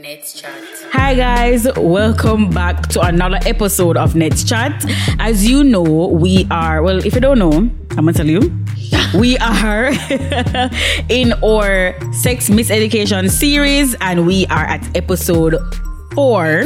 [0.00, 0.52] Nets Chat.
[0.92, 4.72] Hi guys, welcome back to another episode of Nets Chat.
[5.18, 8.40] As you know, we are well, if you don't know, I'm gonna tell you.
[9.14, 9.88] We are
[11.10, 15.56] in our sex miseducation series and we are at episode
[16.14, 16.64] four.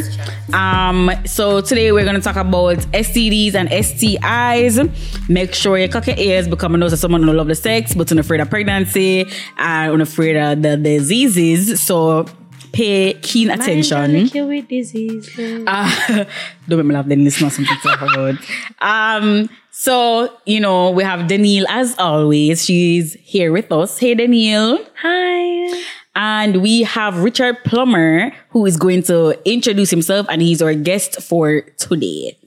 [0.53, 5.29] Um, so today we're gonna talk about STDs and STIs.
[5.29, 7.95] Make sure you cock your ears because I know that someone who love the sex
[7.95, 9.27] but unafraid of pregnancy
[9.59, 11.83] and unafraid of the diseases.
[11.83, 12.27] So
[12.75, 14.29] pay keen attention.
[14.29, 15.31] Kill with disease.
[15.39, 16.25] Uh,
[16.69, 18.35] don't make me laugh, then it's not something to talk about.
[18.81, 22.65] Um, so, you know, we have Danielle as always.
[22.65, 23.99] She's here with us.
[23.99, 24.79] Hey, Danielle.
[25.01, 25.83] Hi.
[26.17, 31.21] And we have Richard Plummer, who is going to introduce himself, and he's our guest
[31.23, 32.39] for today.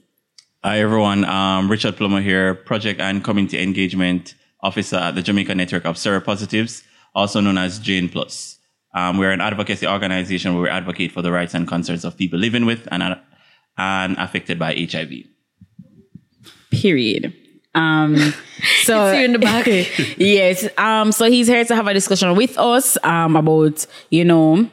[0.64, 5.84] Hi everyone, um, Richard Plummer here, Project and Community Engagement Officer at the Jamaica Network
[5.84, 6.82] of Seropositives,
[7.14, 8.57] also known as JN Plus.
[8.94, 12.38] Um, we're an advocacy organization where we advocate for the rights and concerns of people
[12.38, 13.02] living with and,
[13.76, 15.12] and affected by HIV.
[16.70, 17.34] Period.
[17.74, 18.16] Um,
[18.82, 19.66] so you in the back.
[20.16, 20.68] yes.
[20.78, 24.68] Um, so he's here to have a discussion with us um, about, you know,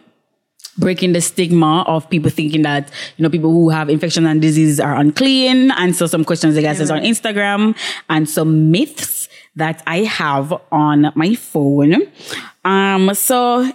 [0.78, 4.80] breaking the stigma of people thinking that, you know, people who have infections and diseases
[4.80, 5.72] are unclean.
[5.72, 7.78] And so some questions, I guess, is on Instagram
[8.09, 12.04] and some myths that I have on my phone.
[12.66, 13.72] Um, so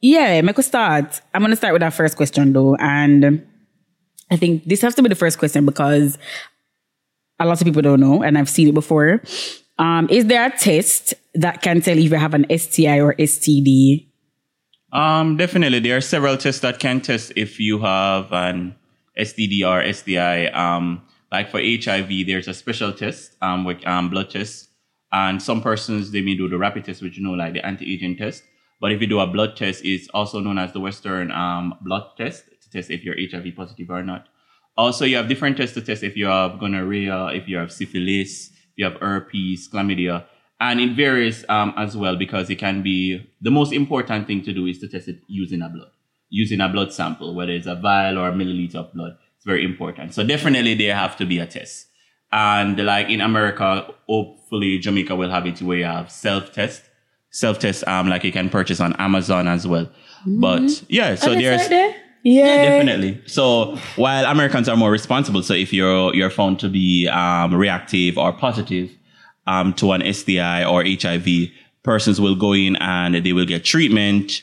[0.00, 1.20] yeah, make us start.
[1.34, 2.74] I'm going to start with our first question though.
[2.76, 3.46] And
[4.30, 6.18] I think this has to be the first question because
[7.38, 9.22] a lot of people don't know, and I've seen it before.
[9.78, 14.06] Um, is there a test that can tell if you have an STI or STD?
[14.92, 18.74] Um, definitely, there are several tests that can test if you have an
[19.18, 20.48] STD or STI.
[20.48, 24.68] Um, like for HIV, there's a special test, um, with um, blood test,
[25.12, 28.18] and some persons they may do the rapid test, which you know, like the antigen
[28.18, 28.42] test.
[28.80, 32.04] But if you do a blood test, it's also known as the Western um, blood
[32.16, 34.28] test to test if you're HIV positive or not.
[34.76, 38.48] Also, you have different tests to test if you have gonorrhea, if you have syphilis,
[38.48, 40.24] if you have herpes, chlamydia,
[40.60, 44.52] and it varies um, as well because it can be the most important thing to
[44.52, 45.90] do is to test it using a blood,
[46.28, 49.16] using a blood sample, whether it's a vial or a milliliter of blood.
[49.36, 50.14] It's very important.
[50.14, 51.86] So definitely there have to be a test.
[52.32, 56.82] And like in America, hopefully Jamaica will have it where you have self test,
[57.30, 59.88] self test, um, like you can purchase on Amazon as well.
[60.26, 61.68] But yeah, so there's.
[62.22, 63.22] Yeah, Definitely.
[63.26, 68.18] So while Americans are more responsible, so if you're you're found to be um, reactive
[68.18, 68.90] or positive
[69.46, 71.48] um, to an STI or HIV,
[71.82, 74.42] persons will go in and they will get treatment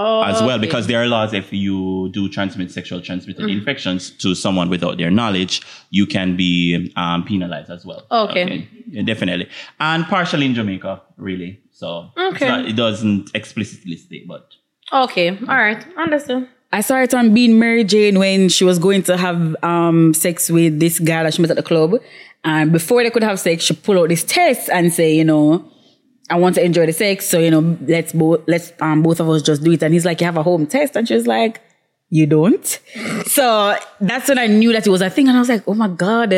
[0.00, 0.60] Oh, as well okay.
[0.60, 5.10] because there are laws if you do transmit sexual transmitted infections to someone without their
[5.10, 5.60] knowledge,
[5.90, 8.06] you can be um, penalized as well.
[8.10, 8.68] Okay.
[8.88, 9.48] Yeah, definitely.
[9.80, 11.60] And partially in Jamaica, really.
[11.72, 12.48] So Okay.
[12.48, 14.46] not- it doesn't explicitly state, but
[14.92, 15.30] Okay.
[15.30, 15.84] All right.
[15.98, 16.48] Understood.
[16.72, 20.50] I saw it on Being Mary Jane when she was going to have um, sex
[20.50, 21.94] with this guy that she met at the club.
[22.44, 25.64] And before they could have sex, she pulled out this test and say, you know,
[26.30, 29.28] I want to enjoy the sex, so you know, let's both let's um both of
[29.28, 29.82] us just do it.
[29.82, 31.60] And he's like, you have a home test, and she was like,
[32.10, 32.80] you don't.
[33.26, 35.74] So that's when I knew that it was a thing, and I was like, oh
[35.74, 36.30] my god,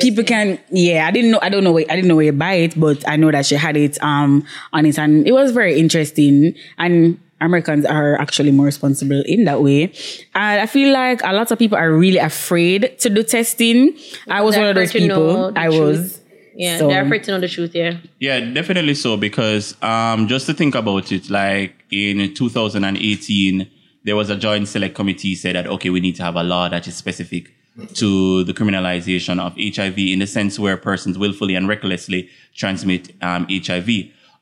[0.00, 0.58] people can.
[0.70, 1.38] Yeah, I didn't know.
[1.42, 1.72] I don't know.
[1.72, 4.02] Where, I didn't know where you buy it, but I know that she had it
[4.02, 6.54] um on it, and it was very interesting.
[6.78, 9.92] And Americans are actually more responsible in that way.
[10.34, 13.96] And I feel like a lot of people are really afraid to do testing.
[14.28, 15.52] I was one of those people.
[15.56, 16.20] I was.
[16.56, 16.78] Yeah.
[16.78, 17.74] So- They're afraid to know the truth.
[17.74, 17.98] Yeah.
[18.20, 19.16] Yeah, definitely so.
[19.16, 23.70] Because um, just to think about it, like in 2018,
[24.04, 26.68] there was a joint select committee said that okay, we need to have a law
[26.68, 27.50] that is specific
[27.94, 33.46] to the criminalization of HIV in the sense where persons willfully and recklessly transmit um,
[33.50, 33.88] HIV.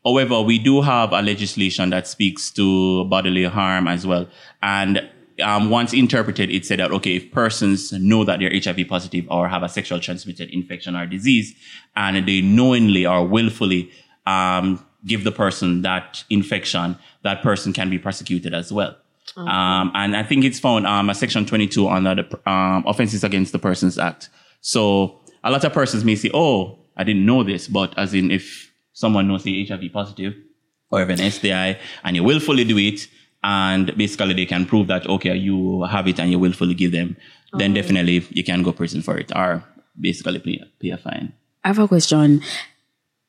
[0.04, 4.28] However, we do have a legislation that speaks to bodily harm as well,
[4.62, 5.08] and
[5.42, 9.48] um, once interpreted, it said that okay, if persons know that they're HIV positive or
[9.48, 11.54] have a sexual transmitted infection or disease,
[11.96, 13.90] and they knowingly or willfully
[14.26, 18.96] um, give the person that infection, that person can be prosecuted as well.
[19.36, 23.52] Um, and I think it's found um, a section 22 under the um, Offenses Against
[23.52, 24.28] the Persons Act.
[24.60, 28.30] So a lot of persons may say, "Oh, I didn't know this," but as in
[28.30, 30.34] if someone knows they're HIV positive
[30.90, 33.08] or have an STI and you willfully do it,
[33.42, 37.16] and basically they can prove that okay, you have it and you willfully give them,
[37.54, 39.64] then definitely you can go prison for it or
[40.00, 41.32] basically pay, pay a fine.
[41.64, 42.42] I have a question.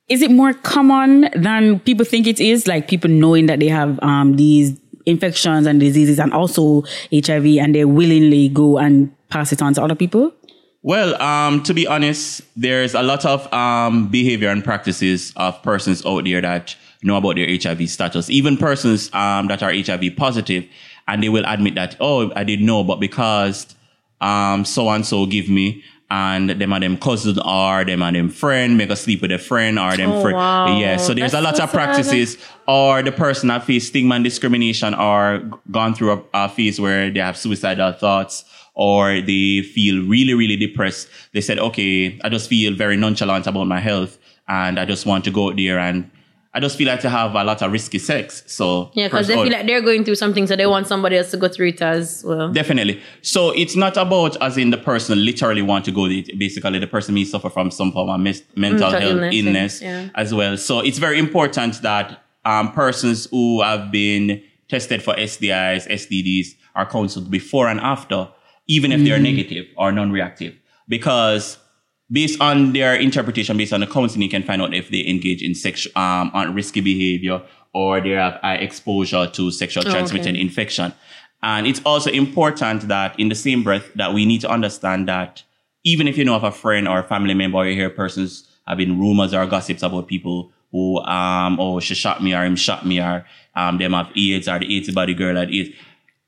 [0.10, 2.68] Is it more common than people think it is?
[2.68, 6.84] Like people knowing that they have um, these infections and diseases and also
[7.14, 10.34] HIV and they willingly go and pass it on to other people?
[10.82, 16.06] Well, um, to be honest, there's a lot of um, behavior and practices of persons
[16.06, 18.30] out there that know about their HIV status.
[18.30, 20.66] Even persons um, that are HIV positive
[21.08, 23.76] and they will admit that, oh, I didn't know, but because
[24.22, 28.30] um so and so give me and them and them cousin or them and them
[28.30, 30.38] friend make a sleep with a friend or them Oh, friend.
[30.38, 30.80] wow.
[30.80, 31.76] Yeah, so there's a lot so of sad.
[31.76, 36.80] practices or the person that face stigma and discrimination or gone through a, a phase
[36.80, 38.46] where they have suicidal thoughts
[38.76, 41.08] or they feel really, really depressed.
[41.34, 44.18] They said, okay, I just feel very nonchalant about my health
[44.48, 46.10] and I just want to go out there and
[46.56, 48.44] I just feel like to have a lot of risky sex.
[48.46, 51.18] So Yeah, because they all- feel like they're going through something, so they want somebody
[51.18, 52.52] else to go through it as well.
[52.52, 53.02] Definitely.
[53.24, 56.06] So it's not about as in the person literally want to go.
[56.06, 59.36] It basically the person may suffer from some form of mes- mental Mental health illness,
[59.36, 60.10] illness, yeah.
[60.16, 60.56] as well.
[60.58, 66.86] So it's very important that um, persons who have been tested for STIs, STDs are
[66.86, 68.28] counseled before and after,
[68.68, 70.54] even if they're negative or non-reactive,
[70.88, 71.58] because
[72.12, 75.42] based on their interpretation, based on the counseling, you can find out if they engage
[75.42, 77.42] in sexual um, on risky behavior
[77.74, 79.98] or they have high exposure to sexual Oh, okay.
[79.98, 80.94] transmitted infection.
[81.42, 85.44] And it's also important that in the same breath that we need to understand that
[85.84, 88.48] even if you know of a friend or a family member or you hear persons
[88.68, 92.56] have been rumors or gossips about people who um oh she shot me or him
[92.56, 95.76] shot me or um them have AIDS or the AIDS body girl had AIDS.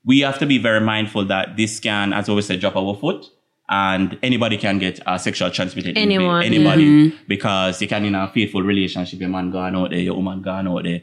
[0.04, 3.30] We have to be very mindful that this can, as always said, drop our foot
[3.68, 8.62] and anybody can get a sexual transmitted Anyone, anybody because you can in a faithful
[8.62, 11.02] relationship, your man gone out there, your woman gone out there.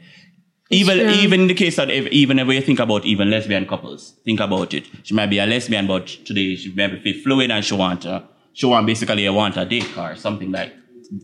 [0.70, 1.08] Even true.
[1.08, 4.40] even in the case that if, even if you think about even lesbian couples, think
[4.40, 4.86] about it.
[5.02, 8.24] She might be a lesbian, but today she might be fluid and she want to,
[8.54, 10.72] she want basically a want a date or something like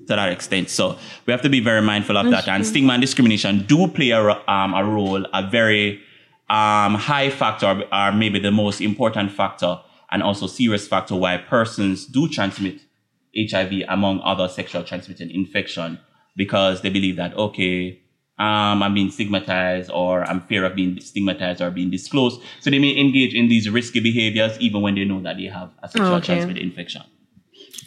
[0.06, 0.68] to that extent.
[0.68, 2.48] So we have to be very mindful of that.
[2.48, 6.00] And stigma and discrimination do play a, um, a role, a very
[6.48, 9.78] um, high factor, or maybe the most important factor,
[10.12, 12.80] and also serious factor why persons do transmit
[13.36, 15.98] HIV among other sexual transmitted infection
[16.36, 18.00] because they believe that okay,
[18.38, 22.40] um, I'm being stigmatized or I'm fear of being stigmatized or being disclosed.
[22.60, 25.70] So they may engage in these risky behaviors even when they know that they have
[25.82, 26.26] a sexual Okay.
[26.26, 27.02] transmitted infection.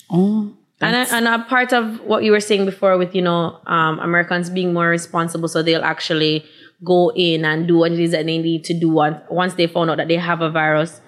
[0.09, 3.59] Oh, And a, and a part of what you were saying before with, you know,
[3.65, 6.45] um, Americans being more responsible, so they'll actually
[6.83, 9.65] go in and do what it is that they need to do once, once they
[9.65, 11.01] found out that they have a virus.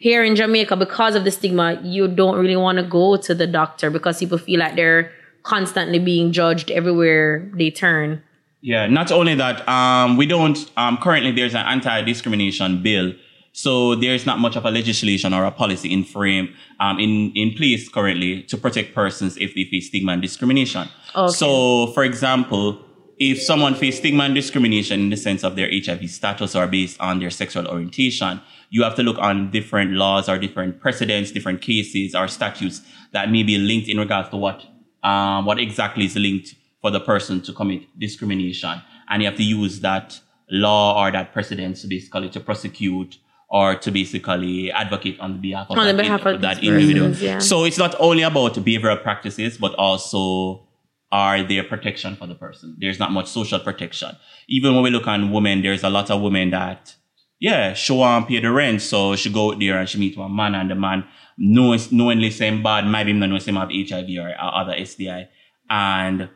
[0.00, 3.46] Here in Jamaica, because of the stigma, you don't really want to go to the
[3.46, 5.12] doctor because people feel like they're
[5.42, 8.22] constantly being judged everywhere they turn.
[8.62, 13.12] Yeah, not only that, um, we don't, um, currently there's an anti-discrimination bill.
[13.52, 17.52] So there's not much of a legislation or a policy in frame, um, in, in
[17.52, 20.88] place currently to protect persons if they face stigma and discrimination.
[21.14, 21.30] Okay.
[21.30, 22.80] So, for example,
[23.18, 26.98] if someone faces stigma and discrimination in the sense of their HIV status or based
[27.00, 28.40] on their sexual orientation,
[28.70, 32.82] you have to look on different laws or different precedents, different cases or statutes
[33.12, 34.64] that may be linked in regards to what,
[35.02, 38.80] um, what exactly is linked for the person to commit discrimination.
[39.08, 40.18] And you have to use that
[40.50, 43.18] law or that precedent to basically to prosecute
[43.48, 47.08] or to basically advocate on behalf of On the that, behalf of that individual.
[47.08, 47.38] persons, yeah.
[47.40, 50.68] So it's not only about behavioral practices, but also
[51.10, 52.76] are there protection for the person.
[52.78, 54.16] There's not much social protection.
[54.48, 56.94] Even when we look on women, there's a lot of women that,
[57.40, 60.16] yeah, she want to pay the rent, so she go out there and she meet
[60.16, 61.06] one man, and the man
[61.38, 65.26] knows knowingly same bad, maybe not know him have HIV or uh, other STI,
[65.70, 66.28] and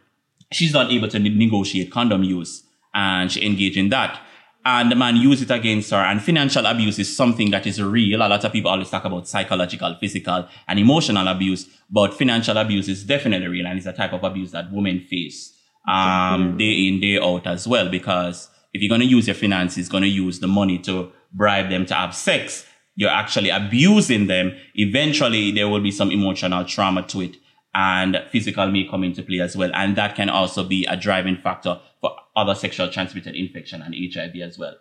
[0.50, 2.64] she's not able to negotiate condom use,
[2.94, 4.18] and she engage in that.
[4.66, 5.98] And the man use it against her.
[5.98, 8.22] And financial abuse is something that is real.
[8.22, 12.88] A lot of people always talk about psychological, physical, and emotional abuse, but financial abuse
[12.88, 15.52] is definitely real, and it's a type of abuse that women face
[15.86, 17.90] um, day in, day out as well.
[17.90, 21.70] Because if you're going to use your finances, going to use the money to bribe
[21.70, 22.66] them to have sex,
[22.96, 24.52] you're actually abusing them.
[24.74, 27.36] Eventually, there will be some emotional trauma to it
[27.74, 29.70] and physical may come into play as well.
[29.74, 34.36] And that can also be a driving factor for other sexual transmitted infection and HIV
[34.42, 34.74] as well.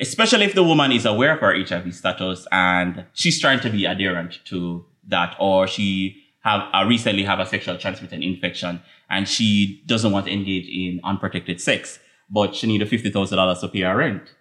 [0.00, 3.84] Especially if the woman is aware of her HIV status and she's trying to be
[3.84, 9.82] adherent to that or she have uh, recently have a sexual transmitted infection and she
[9.86, 11.98] doesn't want to engage in unprotected sex,
[12.34, 14.34] but she need a $50,000 to pay her rent.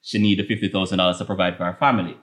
[0.00, 2.16] She need the $50,000 to provide for her family.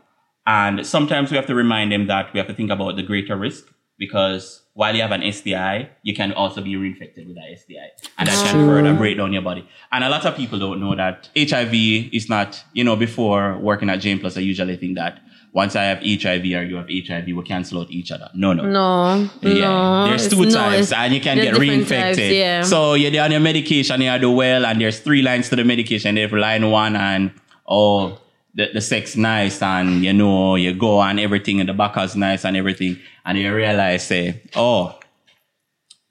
[0.47, 3.35] And sometimes we have to remind them that we have to think about the greater
[3.35, 3.65] risk
[3.97, 7.89] because while you have an STI, you can also be reinfected with that STI.
[8.17, 9.67] And that can further break down your body.
[9.91, 11.73] And a lot of people don't know that HIV
[12.13, 15.19] is not, you know, before working at JN Plus, I usually think that
[15.51, 18.29] once I have HIV or you have HIV, we cancel out each other.
[18.35, 18.63] No, no.
[18.69, 20.07] No, Yeah, no.
[20.07, 22.15] there's two types, it's- and you can get reinfected.
[22.15, 22.61] types, yeah.
[22.61, 26.15] So you're on your medication, you do well, and there's three lines to the medication.
[26.15, 27.31] There's line one, and
[27.67, 28.19] oh,
[28.53, 32.15] the, the sex nice, and you know, you go and everything, and the back is
[32.15, 34.99] nice and everything, and you realize, say, oh,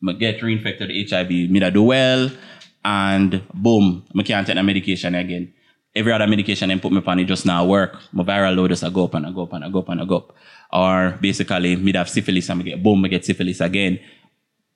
[0.08, 2.30] I get reinfected HIV, me do well,
[2.84, 5.52] and boom, I can't take the medication again.
[5.98, 7.96] Every other medication and put me on it just now work.
[8.12, 9.88] My viral load just a go up and a go up and a go up
[9.88, 10.36] and a go up.
[10.72, 13.98] Or basically, me have syphilis and me get boom, I get syphilis again.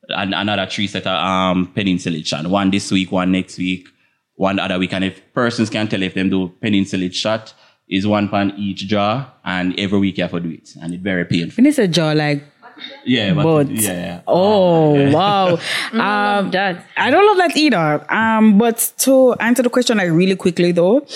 [0.08, 2.48] And another three set of um, penicillin.
[2.48, 3.86] One this week, one next week,
[4.34, 4.92] one other week.
[4.92, 7.54] And if persons can tell if them do penicillin shot,
[7.88, 11.02] is one pound each jaw, and every week you have to do it, and it's
[11.02, 11.50] very painful.
[11.50, 12.42] Finish a jaw like
[13.04, 14.20] Yeah, but, but yeah, yeah.
[14.26, 15.58] oh wow
[15.92, 16.86] Um, that.
[16.96, 18.12] I don't love that either.
[18.12, 21.06] Um, but to answer the question like really quickly though,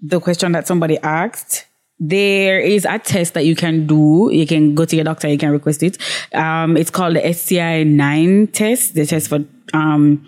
[0.00, 1.66] the question that somebody asked,
[1.98, 4.30] there is a test that you can do.
[4.32, 5.98] You can go to your doctor, you can request it.
[6.34, 8.94] Um, it's called the STI nine test.
[8.94, 10.26] The test for um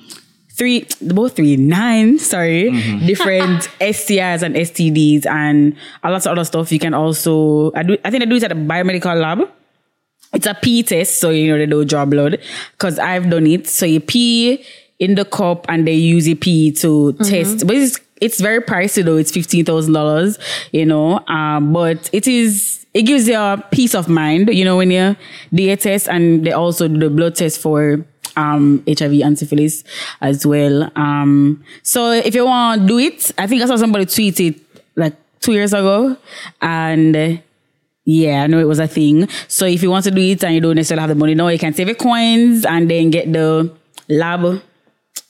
[0.58, 2.70] three, both three, nine, sorry,
[3.06, 6.72] different STIs and STDs and a lot of other stuff.
[6.72, 9.48] You can also, I do, I think I do it at a biomedical lab
[10.32, 12.38] it's a pee test, so you know they don't draw blood.
[12.78, 13.66] Cause I've done it.
[13.66, 14.64] So you pee
[14.98, 17.66] in the cup and they use your pee to test.
[17.66, 19.16] But it's it's very pricey though.
[19.16, 20.38] It's fifteen thousand dollars,
[20.72, 21.20] you know.
[21.28, 25.16] Um, but it is it gives you a peace of mind, you know, when you
[25.54, 28.04] do a test and they also do the blood test for
[28.36, 29.84] um HIV and syphilis
[30.20, 30.90] as well.
[30.96, 34.60] Um so if you want to do it, I think I saw somebody tweet it
[34.96, 36.16] like two years ago
[36.60, 37.36] and uh,
[38.08, 39.28] yeah, I know it was a thing.
[39.48, 41.48] So if you want to do it and you don't necessarily have the money now,
[41.48, 43.70] you can save your coins and then get the
[44.08, 44.62] lab,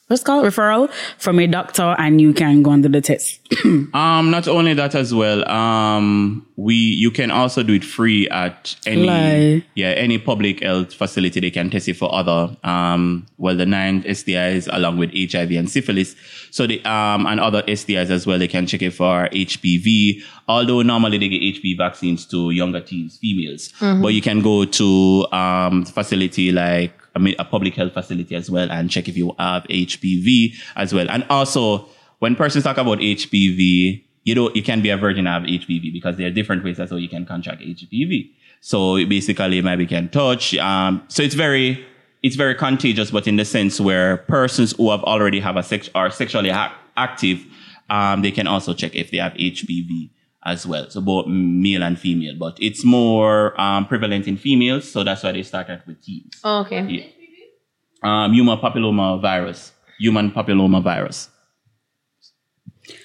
[0.09, 3.41] what's called, referral from a doctor and you can go and do the test.
[3.95, 5.49] Um, not only that as well.
[5.49, 10.93] Um, we you can also do it free at any Like- yeah any public health
[10.93, 11.41] facility.
[11.41, 15.71] They can test it for other um well the nine STIs along with HIV and
[15.71, 16.17] syphilis.
[16.51, 18.39] So the um and other STIs as well.
[18.39, 20.23] They can check it for HPV.
[20.49, 25.27] Although normally they get HPV vaccines to younger teens, females, but you can go to
[25.33, 29.35] um facility like I mean, a public health facility as well and check if you
[29.39, 31.11] have HPV as well.
[31.11, 31.89] And also,
[32.19, 35.93] when persons talk about HPV, you know, you can be a virgin and have HPV
[35.93, 38.31] because there are different ways that's how you can contract HPV.
[38.61, 40.57] So basically, maybe can touch.
[40.57, 41.85] Um, so it's very,
[42.23, 45.89] it's very contagious, but in the sense where persons who have already have a sex
[45.95, 47.45] are sexually ac- active,
[47.89, 50.11] um, they can also check if they have HPV
[50.45, 50.89] as well.
[50.91, 54.91] So both male and female, but it's more um, prevalent in females.
[54.91, 56.41] So that's why they started with teens.
[56.45, 56.83] Oh, okay.
[56.83, 57.05] Yeah.
[58.03, 59.73] Um, human papilloma virus.
[59.99, 61.29] Human papilloma virus.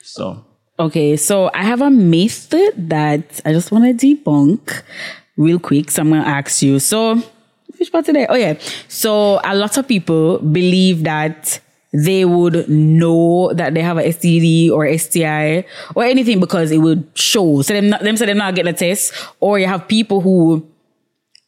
[0.04, 0.46] So
[0.80, 4.82] Okay, so I have a myth that I just want to debunk
[5.38, 5.92] real quick.
[5.92, 6.80] So I'm going to ask you.
[6.80, 7.22] So,
[7.78, 8.26] which part today?
[8.28, 8.56] Oh, yeah.
[8.88, 11.60] So, a lot of people believe that
[11.94, 15.64] they would know that they have a STD or STI
[15.96, 17.62] or anything because it would show.
[17.62, 19.14] So, them, not, them say them not get a test.
[19.40, 20.68] Or you have people who,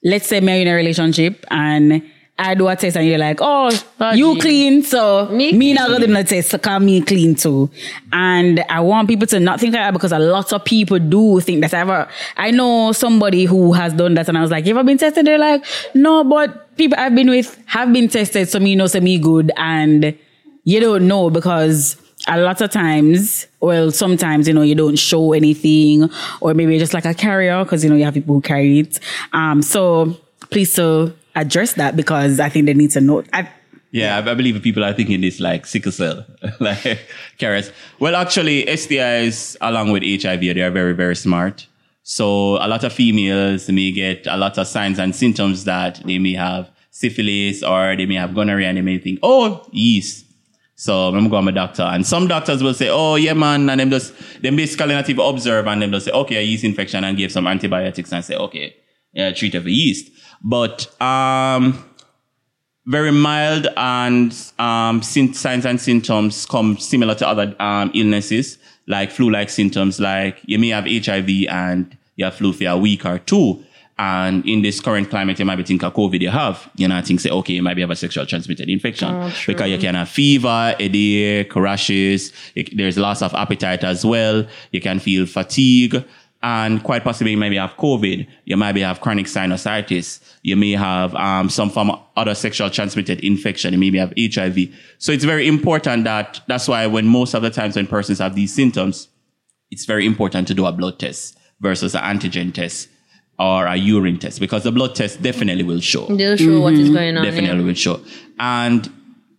[0.03, 2.03] let's say, marry in a relationship and
[2.37, 3.71] I do a test and you're like, oh,
[4.01, 4.41] oh you gee.
[4.41, 7.69] clean, so Me me, not gonna do the test, so call me clean too.
[8.11, 11.39] And I want people to not think like that because a lot of people do
[11.39, 11.73] think that.
[11.73, 14.83] I ever, I know somebody who has done that, and I was like, you ever
[14.83, 15.25] been tested?
[15.25, 18.99] They're like, no, but people I've been with have been tested, so me know, so
[18.99, 20.17] me good, and
[20.65, 21.95] you don't know because
[22.27, 26.09] a lot of times, well, sometimes, you know, you don't show anything,
[26.41, 28.99] or maybe just like a carrier, because, you know, you have people who carry it.
[29.33, 30.17] Um, so
[30.49, 33.23] please so address that because I think they need to know.
[33.33, 33.49] I,
[33.91, 36.25] yeah, I, believe people are thinking this like sickle cell,
[36.59, 36.99] like
[37.37, 37.71] carrots.
[37.99, 41.67] Well, actually, STIs along with HIV, they are very, very smart.
[42.03, 46.19] So a lot of females may get a lot of signs and symptoms that they
[46.19, 50.24] may have syphilis or they may have gonorrhea and they may think, oh, yeast.
[50.75, 51.83] So I'm going to my doctor.
[51.83, 53.69] And some doctors will say, oh, yeah, man.
[53.69, 56.63] And them just, them basically not even observe and them just say, okay, a yeast
[56.63, 58.75] infection and give some antibiotics and say, okay,
[59.13, 60.11] yeah, treat for yeast.
[60.43, 61.83] But, um,
[62.87, 69.49] very mild and um, signs and symptoms come similar to other um, illnesses like flu-like
[69.49, 73.63] symptoms like you may have hiv and you have flu for a week or two
[73.97, 77.19] and in this current climate you might be thinking covid you have you know think
[77.19, 80.09] say okay you might be have a sexual transmitted infection Oh, because you can have
[80.09, 82.33] fever headache rashes
[82.73, 86.03] there's loss of appetite as well you can feel fatigue
[86.43, 88.27] and quite possibly you maybe have COVID.
[88.43, 90.19] You maybe have chronic sinusitis.
[90.43, 93.73] You may have um, some form of other sexual transmitted infection.
[93.73, 94.67] You maybe have HIV.
[94.99, 98.35] So it's very important that that's why when most of the times when persons have
[98.35, 99.07] these symptoms,
[99.71, 102.89] it's very important to do a blood test versus an antigen test
[103.37, 106.89] or a urine test because the blood test definitely will show They'll show what is
[106.89, 107.23] going on.
[107.23, 107.65] definitely yeah.
[107.65, 107.99] will show.
[108.39, 108.89] And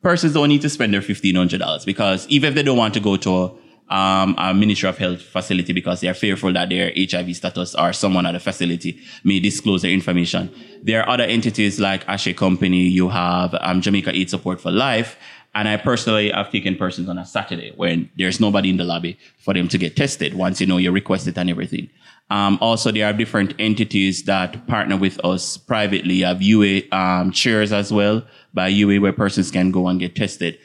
[0.02, 2.94] persons don't need to spend their fifteen hundred dollars because even if they don't want
[2.94, 6.92] to go to um, a Ministry of Health facility because they are fearful that their
[6.96, 11.78] HIV status or someone at the facility may disclose their information, there are other entities
[11.78, 12.82] like Ashe Company.
[12.88, 15.16] You have um, Jamaica AIDS Support for Life.
[15.56, 19.18] And I personally have taken persons on a Saturday when there's nobody in the lobby
[19.38, 21.88] for them to get tested once you know you request it and everything.
[22.28, 26.16] Um, also, there are different entities that partner with us privately.
[26.16, 28.22] You have UA um, chairs as well
[28.52, 30.58] by UA where persons can go and get tested.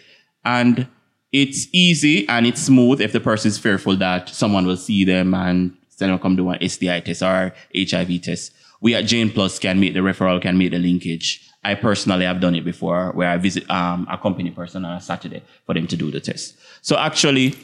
[0.43, 0.89] And
[1.31, 5.33] it's easy and it's smooth if the person is fearful that someone will see them
[5.33, 8.51] and send them come do an STI test or HIV test.
[8.81, 11.47] We at JN Plus can make the referral, can make the linkage.
[11.63, 15.01] I personally have done it before where I visit um, a company person on a
[15.01, 16.57] Saturday for them to do the test.
[16.81, 17.55] So actually,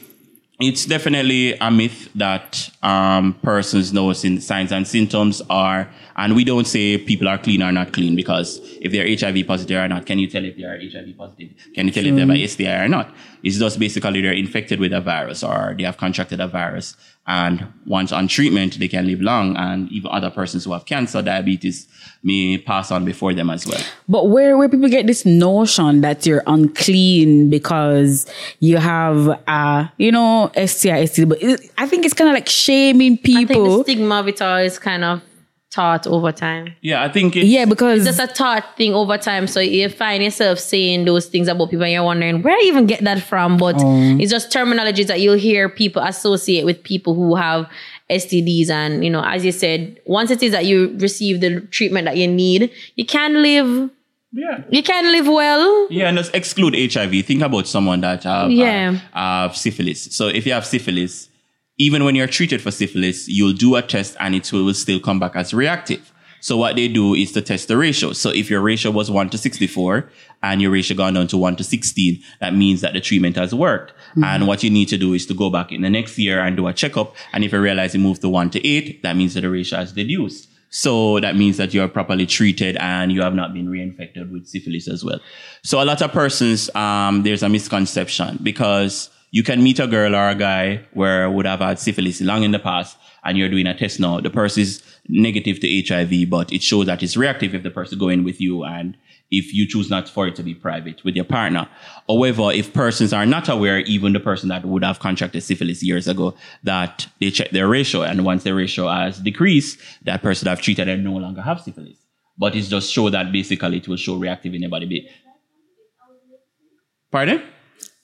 [0.60, 6.66] it's definitely a myth that um, persons know signs and symptoms are, and we don't
[6.66, 10.18] say people are clean or not clean because if they're HIV positive or not, can
[10.18, 11.50] you tell if they are HIV positive?
[11.74, 13.14] Can you tell if they have a STI or not?
[13.44, 16.96] It's just basically they're infected with a virus or they have contracted a virus.
[17.28, 19.56] And once on treatment, they can live long.
[19.56, 21.86] And even other persons who have cancer, diabetes
[22.24, 23.80] may pass on before them as well.
[24.08, 28.26] But where, where people get this notion that you're unclean because
[28.58, 32.48] you have, uh, you know, STI, STI, but it, I think it's kind of like
[32.48, 33.84] shaming I think the people.
[33.84, 35.22] stigma of it all is kind of
[35.78, 36.74] taught over time.
[36.80, 39.46] Yeah, I think it's, Yeah, because It's just a taught thing over time.
[39.46, 42.86] So you find yourself saying those things about people and you're wondering where I even
[42.86, 43.56] get that from.
[43.56, 43.76] But
[44.20, 47.68] it's just terminologies that you'll hear people associate with people who have
[48.10, 48.70] STDs.
[48.70, 52.16] And, you know, as you said, once it is that you receive the treatment that
[52.16, 53.90] you need, you can live,
[54.32, 54.62] yeah.
[54.70, 55.86] you can live well.
[55.90, 57.24] Yeah, and just exclude HIV.
[57.24, 58.98] Think about someone that have, Yeah.
[59.14, 59.18] uh,
[59.48, 60.00] have syphilis.
[60.16, 61.28] So if you have syphilis,
[61.78, 65.18] even when you're treated for syphilis, you'll do a test and it will still come
[65.18, 66.12] back as reactive.
[66.40, 68.12] So what they do is to test the ratio.
[68.12, 70.08] So if your ratio was 1 to 64
[70.42, 73.54] and your ratio gone down to 1 to 16, that means that the treatment has
[73.54, 73.92] worked.
[74.22, 76.56] And what you need to do is to go back in the next year and
[76.56, 77.14] do a checkup.
[77.32, 79.78] And if you realize it moved to 1 to 8, that means that the ratio
[79.78, 80.48] has reduced.
[80.70, 84.86] So that means that you're properly treated and you have not been reinfected with syphilis
[84.86, 85.18] as well.
[85.64, 90.14] So a lot of persons, um, there's a misconception because you can meet a girl
[90.14, 93.66] or a guy where would have had syphilis long in the past and you're doing
[93.66, 94.20] a test now.
[94.20, 97.98] The person is negative to HIV, but it shows that it's reactive if the person
[97.98, 98.96] go in with you and
[99.30, 101.68] if you choose not for it to be private with your partner.
[102.08, 106.08] However, if persons are not aware, even the person that would have contracted syphilis years
[106.08, 110.62] ago, that they check their ratio and once the ratio has decreased, that person have
[110.62, 111.98] treated and no longer have syphilis.
[112.38, 115.10] But it's just show that basically it will show reactive in the body.
[117.10, 117.42] Pardon?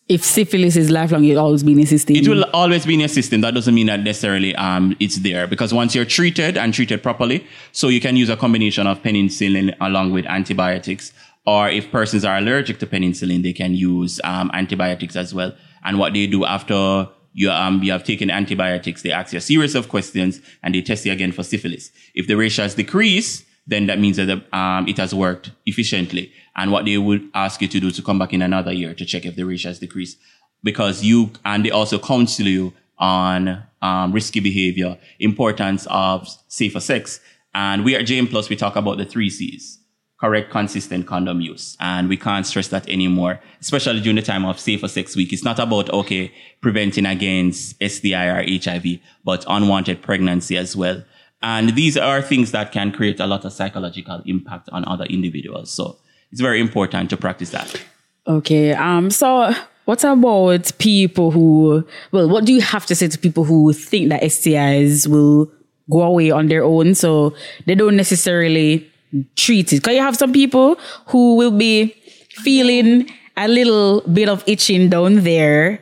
[0.08, 2.16] If syphilis is lifelong, it'll always be in a system.
[2.16, 3.40] It will always be in your system.
[3.40, 7.46] That doesn't mean that necessarily um, it's there because once you're treated and treated properly,
[7.72, 11.12] so you can use a combination of penicillin along with antibiotics.
[11.46, 15.54] Or if persons are allergic to penicillin, they can use um, antibiotics as well.
[15.84, 19.42] And what they do after you, um, you have taken antibiotics, they ask you a
[19.42, 21.90] series of questions and they test you again for syphilis.
[22.14, 26.32] If the ratio has decreased, then that means that the, um, it has worked efficiently.
[26.56, 29.04] And what they would ask you to do to come back in another year to
[29.04, 30.18] check if the ratio has decreased.
[30.62, 37.20] Because you, and they also counsel you on um, risky behavior, importance of safer sex.
[37.54, 39.80] And we at JN Plus, we talk about the three C's.
[40.20, 41.76] Correct, consistent condom use.
[41.80, 45.32] And we can't stress that anymore, especially during the time of Safer Sex Week.
[45.32, 51.02] It's not about, okay, preventing against STI or HIV, but unwanted pregnancy as well.
[51.44, 55.70] And these are things that can create a lot of psychological impact on other individuals.
[55.70, 55.98] So
[56.32, 57.80] it's very important to practice that.
[58.26, 58.72] Okay.
[58.72, 59.10] Um.
[59.10, 59.52] So,
[59.84, 61.86] what about people who?
[62.12, 65.52] Well, what do you have to say to people who think that STIs will
[65.90, 67.34] go away on their own, so
[67.66, 68.90] they don't necessarily
[69.36, 69.76] treat it?
[69.76, 70.78] Because you have some people
[71.08, 71.94] who will be
[72.30, 75.78] feeling a little bit of itching down there,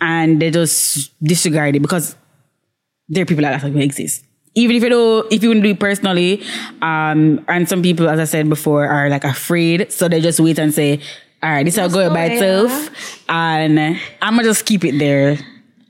[0.00, 2.16] and they just disregard it because
[3.10, 4.24] there are people like that who exist.
[4.54, 6.42] Even if you don't, if you wouldn't do it personally,
[6.80, 10.58] um, and some people, as I said before, are like afraid, so they just wait
[10.58, 11.00] and say,
[11.42, 13.78] "All right, this will go by go, itself," and
[14.22, 15.38] I'm gonna just keep it there.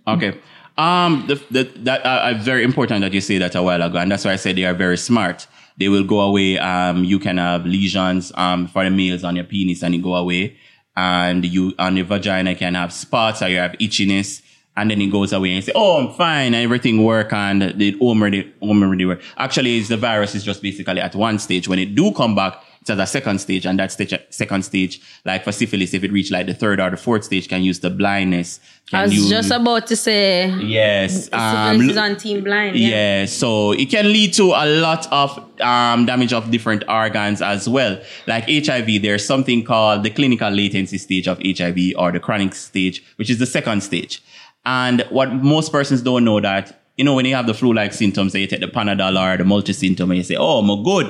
[0.07, 0.39] Okay.
[0.77, 3.99] Um, the, the, that uh, uh, very important that you say that a while ago,
[3.99, 5.47] and that's why I said they are very smart.
[5.77, 6.59] They will go away.
[6.59, 10.15] Um, you can have lesions um for the males on your penis, and it go
[10.15, 10.57] away,
[10.97, 14.43] and you on your vagina can have spots or you have itchiness,
[14.77, 17.63] and then it goes away and you say, "Oh, I'm fine, and everything work," and
[17.63, 19.23] the already already work.
[19.37, 21.69] Actually, it's the virus is just basically at one stage.
[21.69, 25.01] When it do come back, it's at a second stage, and that stage, second stage,
[25.25, 27.81] like for syphilis, if it reach like the third or the fourth stage, can use
[27.81, 28.61] the blindness.
[28.91, 32.77] Can I was use, just about to say, yes, um, syphilis is on team blind.
[32.77, 32.89] Yeah.
[32.89, 37.67] yeah, so it can lead to a lot of um, damage of different organs as
[37.67, 37.99] well.
[38.27, 43.03] Like HIV, there's something called the clinical latency stage of HIV or the chronic stage,
[43.17, 44.23] which is the second stage.
[44.67, 48.35] And what most persons don't know that you know, when you have the flu-like symptoms,
[48.35, 51.07] you take the Panadol or the multi-symptom and you say, oh, I'm good.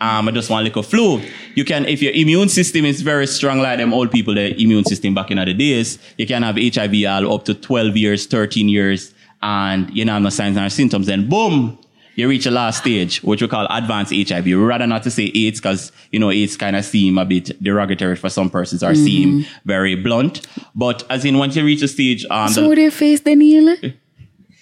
[0.00, 1.22] Um, I just want a little flu.
[1.54, 4.84] You can, if your immune system is very strong, like them old people, the immune
[4.84, 8.68] system back in the days, you can have HIV all up to 12 years, 13
[8.68, 11.06] years, and you know, no signs and symptoms.
[11.06, 11.78] Then boom,
[12.18, 14.44] you reach the last stage, which we call advanced HIV.
[14.44, 17.46] We rather not to say AIDS because, you know, AIDS kind of seem a bit
[17.62, 20.46] derogatory for some persons or seem very blunt.
[20.74, 23.76] But as in, once you reach the stage, um, So the- with your face, Danielle?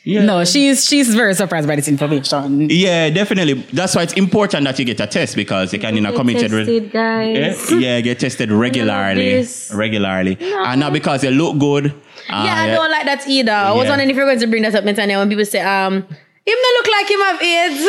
[0.05, 0.23] yeah.
[0.25, 2.69] No, she's she's very surprised by this information.
[2.69, 3.55] Yeah, definitely.
[3.73, 6.19] That's why it's important that you get a test because you can, you know, Get
[6.19, 6.51] committed.
[6.51, 7.71] tested, guys.
[7.73, 9.73] Yeah, yeah, get tested regularly, this.
[9.75, 11.87] regularly, and not because you look good.
[12.29, 13.53] uh, Yeah, I don't like that either.
[13.53, 13.90] I was Yeah.
[13.92, 16.05] wondering if you're going to bring that up, Netanya, when people say, um,
[16.46, 17.80] him not look like him have AIDS.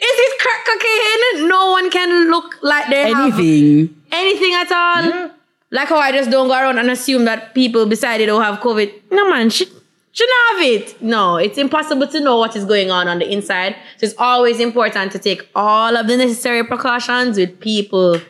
[0.00, 1.48] Is it crack cocaine?
[1.48, 3.96] No one can look like they have Anything.
[4.12, 5.30] anything at all.
[5.70, 8.60] Like how I just don't go around and assume that people beside it don't have
[8.60, 8.92] COVID.
[9.10, 9.64] No man, she
[10.12, 11.02] shouldn't have it.
[11.02, 13.74] No, it's impossible to know what is going on on the inside.
[13.98, 18.20] So it's always important to take all of the necessary precautions with people.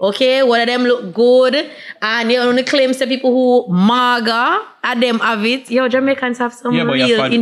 [0.00, 1.70] Okay, one of them look good,
[2.02, 5.70] and you only claim to people who maga at them have it.
[5.70, 7.32] Yo, Jamaicans have some Yeah, real fun-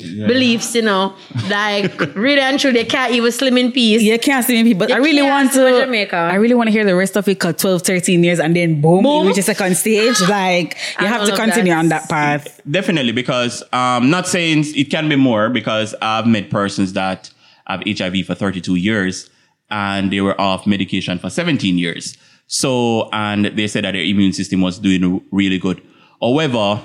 [0.00, 1.14] interesting beliefs, you know.
[1.48, 4.02] Like really and truly, they can't even slim in peace.
[4.02, 5.80] You can't see me, but You I really want to.
[5.84, 6.16] Jamaica.
[6.16, 7.38] I really want to hear the rest of it.
[7.40, 9.22] Cause 12, 13 years, and then boom, Boom.
[9.22, 10.20] you reach a second stage.
[10.22, 11.78] Like you I have to continue that.
[11.78, 12.60] on that path.
[12.70, 17.30] Definitely, because um, not saying it can be more, because I've met persons that
[17.66, 19.28] have HIV for 32 years
[19.70, 22.16] and they were off medication for 17 years.
[22.46, 25.82] So, and they said that their immune system was doing really good.
[26.20, 26.80] However,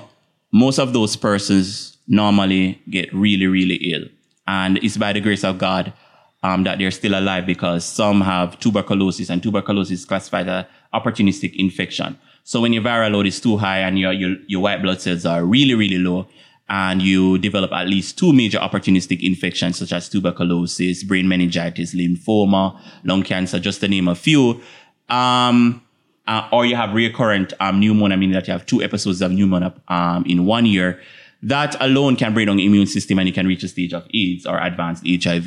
[0.52, 4.04] most of those persons normally get really, really ill.
[4.46, 5.92] And it's by the grace of God
[6.42, 11.54] um, that they're still alive because some have tuberculosis and tuberculosis is classified as opportunistic
[11.56, 12.18] infection.
[12.44, 15.24] So when your viral load is too high and your, your, your white blood cells
[15.24, 16.26] are really, really low
[16.68, 22.80] and you develop at least two major opportunistic infections such as tuberculosis, brain meningitis, lymphoma,
[23.04, 24.60] lung cancer, just to name a few,
[25.08, 25.82] um,
[26.26, 29.74] uh, or you have recurrent um, pneumonia, meaning that you have two episodes of pneumonia
[29.88, 31.00] um, in one year,
[31.42, 34.06] that alone can bring down the immune system and you can reach a stage of
[34.14, 35.46] AIDS or advanced HIV.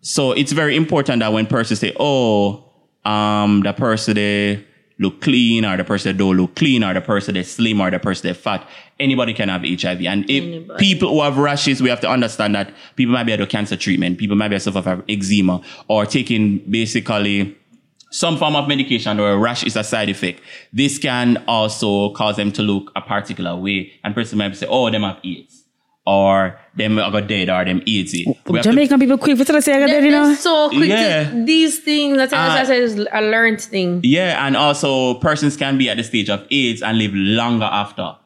[0.00, 2.64] So it's very important that when persons say, oh,
[3.04, 4.64] um, the person they
[4.98, 7.90] look clean or the person they don't look clean or the person they slim or
[7.90, 8.66] the person they fat,
[8.98, 10.02] anybody can have HIV.
[10.04, 10.78] And if Anybody.
[10.78, 14.18] people who have rashes, we have to understand that people might be to cancer treatment,
[14.18, 17.56] people might be able to suffer from eczema or taking basically
[18.10, 20.40] some form of medication or a rash is a side effect.
[20.72, 23.92] This can also cause them to look a particular way.
[24.04, 25.64] And person might say, oh, them have AIDS.
[26.06, 28.12] Or them are got dead or them AIDS.
[28.14, 28.26] it.
[28.46, 30.34] We have to- Jamaican people quick for to say They're, that, you know.
[30.34, 31.30] so quick Yeah.
[31.44, 32.16] these things.
[32.16, 34.00] That's Uh, uh, is a learned thing.
[34.02, 38.16] Yeah, and also persons can be at the stage of AIDS and live longer after,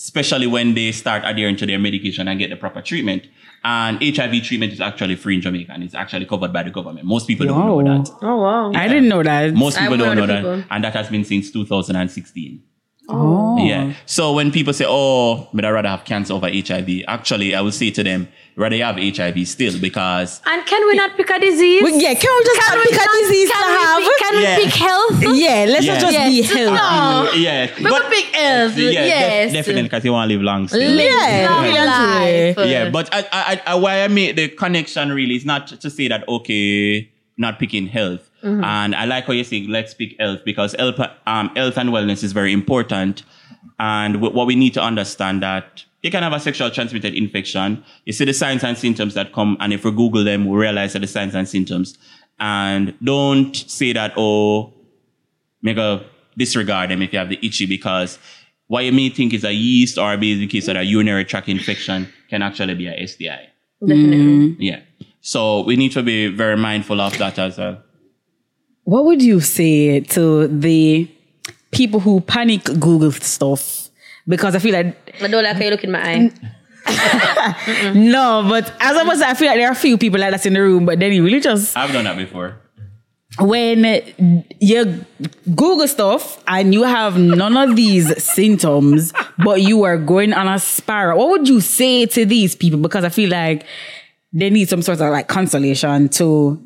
[0.00, 3.26] especially when they start adhering to their medication and get the proper treatment.
[3.62, 7.04] And HIV treatment is actually free in Jamaica and it's actually covered by the government.
[7.04, 8.10] Most people don't know that.
[8.22, 8.72] Oh wow.
[8.74, 9.52] I didn't know that.
[9.52, 10.66] Most people don't know know the that.
[10.70, 12.62] And that has been since 2016.
[13.10, 13.58] oh.
[13.58, 13.92] Yeah.
[14.06, 17.72] So when people say, oh, but I'd rather have cancer over HIV, actually, I will
[17.72, 18.28] say to them,
[18.60, 21.82] rather you have HIV still because And can we not pick a disease?
[21.82, 23.98] Well, yeah, can we just Can not we pick a not- disease to we have?
[24.04, 24.56] pick- Can Yeah.
[24.58, 25.22] we pick health?
[25.46, 26.00] yeah, let's Yeah.
[26.00, 26.52] just be Yes.
[26.52, 26.76] healthy.
[26.76, 27.32] No.
[27.46, 28.76] yeah, We will pick health.
[28.76, 29.52] yeah, def- yes.
[29.52, 30.80] definitely because you want to live long still.
[31.00, 32.56] Live Yeah, long really life.
[32.68, 36.08] yeah, but I, I, I, why I made the connection really is not to say
[36.08, 40.74] that okay, not picking health, and I like how you say let's pick health because
[40.74, 43.22] health, um, health and wellness is very important,
[43.78, 47.84] and w- what we need to understand that you can have a sexual transmitted infection.
[48.04, 50.94] You see the signs and symptoms that come, and if we Google them, we realize
[50.94, 51.98] that the signs and symptoms,
[52.38, 54.72] and don't say that oh,
[55.62, 56.04] make a
[56.36, 58.18] disregard them if you have the itchy because
[58.68, 61.48] what you may think is a yeast or a basic case of a urinary tract
[61.48, 63.48] infection can actually be a STI.
[63.80, 64.16] Definitely.
[64.16, 64.62] Mm-hmm.
[64.62, 64.80] Yeah.
[65.20, 67.82] So we need to be very mindful of that as well.
[68.84, 71.10] What would you say to the
[71.72, 73.79] people who panic Google stuff?
[74.30, 76.30] Because I feel like I don't like how you look in my eye.
[77.94, 80.46] no, but as I was, I feel like there are a few people like that
[80.46, 80.86] in the room.
[80.86, 82.56] But then you really just I've done that before.
[83.38, 83.84] when
[84.60, 85.04] you
[85.54, 89.12] Google stuff and you have none of these symptoms,
[89.44, 92.78] but you are going on a spiral, what would you say to these people?
[92.80, 93.66] Because I feel like
[94.32, 96.60] they need some sort of like consolation to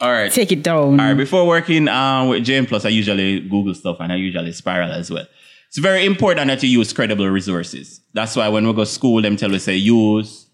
[0.00, 0.30] All right.
[0.32, 1.00] take it down.
[1.00, 1.14] All right.
[1.14, 5.10] Before working uh, with JN Plus, I usually Google stuff and I usually spiral as
[5.10, 5.26] well.
[5.74, 8.00] It's very important that you use credible resources.
[8.12, 10.46] That's why when we go to school, them tell us say use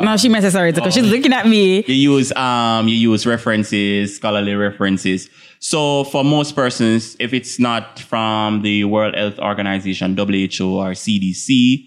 [0.00, 1.84] No, she meant to sorry because she's looking at me.
[1.86, 7.98] you use um you use references scholarly references so for most persons if it's not
[7.98, 11.86] from the world health organization who or cdc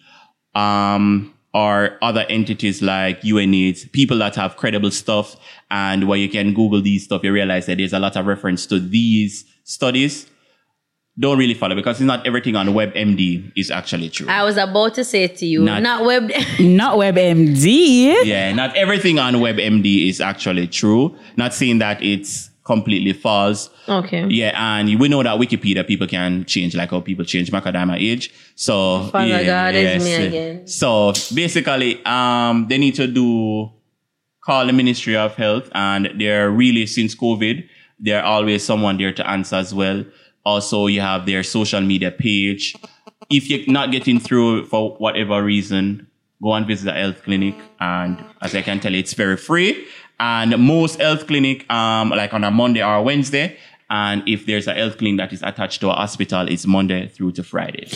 [0.53, 5.35] um or other entities like UNAIDS, people that have credible stuff.
[5.71, 8.67] And where you can Google these stuff, you realize that there's a lot of reference
[8.67, 10.27] to these studies.
[11.19, 14.27] Don't really follow because it's not everything on WebMD is actually true.
[14.29, 16.29] I was about to say to you, Not- not, web.
[16.59, 18.23] Not WebMD.
[18.25, 21.15] yeah, not everything on WebMD is actually true.
[21.35, 23.69] Not saying that it's completely false.
[23.87, 24.27] okay.
[24.27, 28.31] Yeah, and we know that Wikipedia people can change like how people change macadamia age.
[28.55, 30.67] So Father yeah, God, it's me again.
[30.67, 33.71] So basically, um, they need to do
[34.43, 37.67] call the Ministry of Health, and they're really since COVID,
[37.99, 40.03] they're always someone there to answer as well.
[40.51, 42.63] Also, you have their social media page.
[43.29, 46.07] If you're not getting through for whatever reason,
[46.41, 47.55] go and visit the health clinic.
[47.81, 49.71] And as I can tell you, it's very free.
[50.19, 53.57] And most health clinic, um, like on a Monday or a Wednesday.
[53.89, 57.33] And if there's a health clinic that is attached to a hospital, it's Monday through
[57.33, 57.87] to Friday.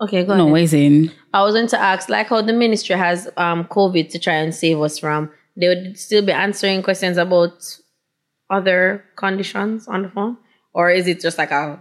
[0.00, 0.52] Okay, go No, ahead.
[0.52, 1.10] wait in.
[1.32, 4.54] I was going to ask, like how the ministry has um COVID to try and
[4.54, 7.54] save us from, they would still be answering questions about
[8.50, 10.36] other conditions on the phone,
[10.74, 11.78] or is it just like a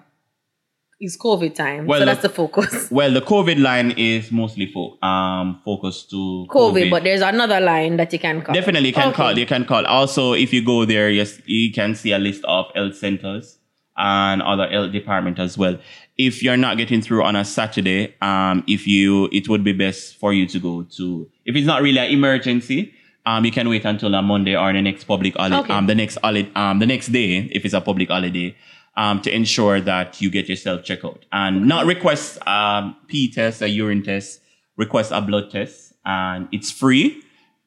[1.00, 2.90] it's COVID time, Well, so that's the look- focus.
[2.92, 7.98] Well, the COVID line is mostly fo- um, focused to COVID, but there's another line
[7.98, 8.56] that you can call.
[8.56, 9.16] Definitely you can Okay.
[9.18, 9.38] call.
[9.38, 9.86] You can call.
[9.86, 13.58] Also, if you go there, yes, you can see a list of health centers
[13.98, 15.78] and other health department as well.
[16.18, 20.16] If you're not getting through on a Saturday, um, if you, it would be best
[20.16, 22.94] for you to go to, if it's not really an emergency,
[23.26, 25.74] um, you can wait until a Monday or the next public holiday, Okay.
[25.74, 28.56] um, the next holiday, um, the next day, if it's a public holiday,
[28.96, 31.26] um, to ensure that you get yourself checked out.
[31.32, 34.42] And not request, um, P test, a urine test,
[34.78, 37.22] request a blood test and it's free.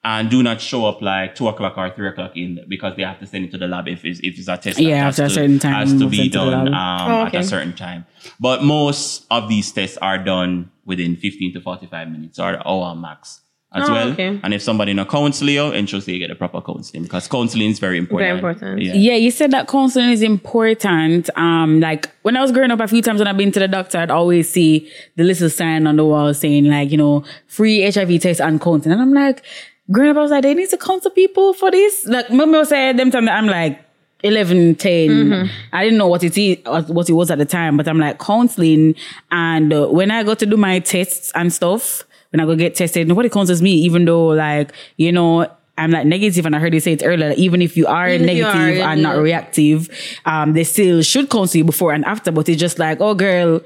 [0.05, 3.19] And do not show up like two o'clock or three o'clock in because they have
[3.19, 4.79] to send it to the lab if it's, if it's a test.
[4.79, 8.07] Yeah, after a certain time, has to be done um, Oh, at a certain time.
[8.39, 13.41] But most of these tests are done within 15 to 45 minutes or hour max
[13.75, 14.09] as Oh, well.
[14.13, 14.41] okay.
[14.43, 17.27] And if somebody in a counsel you, ensure that you get a proper counseling because
[17.29, 18.27] counseling is very important.
[18.29, 18.83] Very important.
[18.83, 18.95] Yeah.
[18.95, 21.29] Yeah, you said that counseling is important.
[21.37, 23.69] Um, like when I was growing up, a few times when I've been to the
[23.69, 27.83] doctor, I'd always see the little sign on the wall saying like, you know, free
[27.91, 28.93] HIV test and counseling.
[28.93, 29.43] And I'm like,
[29.91, 32.07] growing up, I was like, they need to counsel people for this.
[32.07, 33.81] Like, remember I said them time that I'm like
[34.23, 35.51] 11, 10.
[35.73, 38.19] I didn't know what it is, what it was at the time, but I'm like
[38.19, 38.95] counseling.
[39.31, 42.05] And uh, when I go to do my tests and stuff,
[42.37, 46.07] when I go get tested, nobody counsels me, even though like, you know, I'm like
[46.07, 48.37] negative and I heard you say it earlier, that even if you are Even if
[48.37, 49.89] you negative are, and not reactive,
[50.27, 53.63] um, they still should counsel you before and after, but it's just like, oh girl,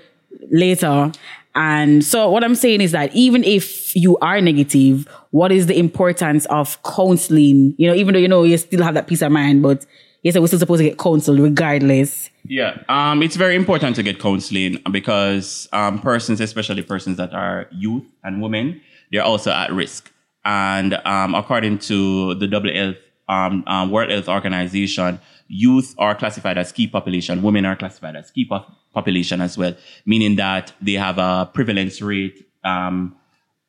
[0.50, 1.10] later.
[1.56, 5.76] And so what I'm saying is that even if you are negative, what is the
[5.76, 7.74] importance of counseling?
[7.76, 9.84] You know, even though you know you still have that peace of mind, but
[10.22, 12.29] yes, we're still supposed to get counseled regardless.
[12.44, 17.68] Yeah, um, it's very important to get counseling because um, persons, especially persons that are
[17.70, 18.80] youth and women,
[19.12, 20.10] they're also at risk.
[20.44, 22.96] And um, according to the
[23.28, 27.42] um, um, World Health Organization, youth are classified as key population.
[27.42, 29.74] Women are classified as key pop- population as well,
[30.06, 33.16] meaning that they have a prevalence rate um,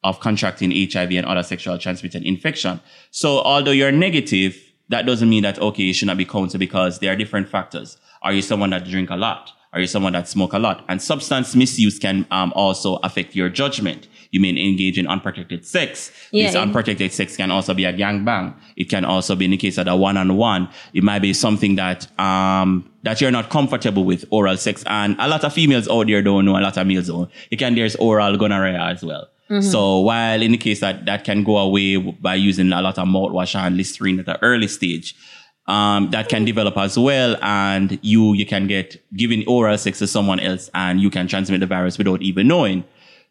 [0.03, 2.79] of contracting HIV and other sexual transmitted infection.
[3.11, 4.57] So although you're negative,
[4.89, 7.97] that doesn't mean that, okay, you should not be counted because there are different factors.
[8.21, 9.51] Are you someone that drink a lot?
[9.73, 10.83] Are you someone that smoke a lot?
[10.89, 14.07] And substance misuse can um, also affect your judgment.
[14.31, 16.11] You may engage in unprotected sex.
[16.31, 16.47] Yeah.
[16.47, 18.53] This unprotected sex can also be a gangbang.
[18.75, 20.69] It can also be in the case of a one-on-one.
[20.93, 24.83] It might be something that um, that you're not comfortable with oral sex.
[24.87, 26.57] And a lot of females out there don't know.
[26.57, 27.31] A lot of males don't.
[27.49, 29.27] It can there's oral gonorrhea as well.
[29.59, 33.05] So while in the case that that can go away by using a lot of
[33.05, 35.13] mouthwash and Listerine at the early stage,
[35.71, 40.07] um, that can develop as well, and you you can get giving oral sex to
[40.07, 42.83] someone else, and you can transmit the virus without even knowing.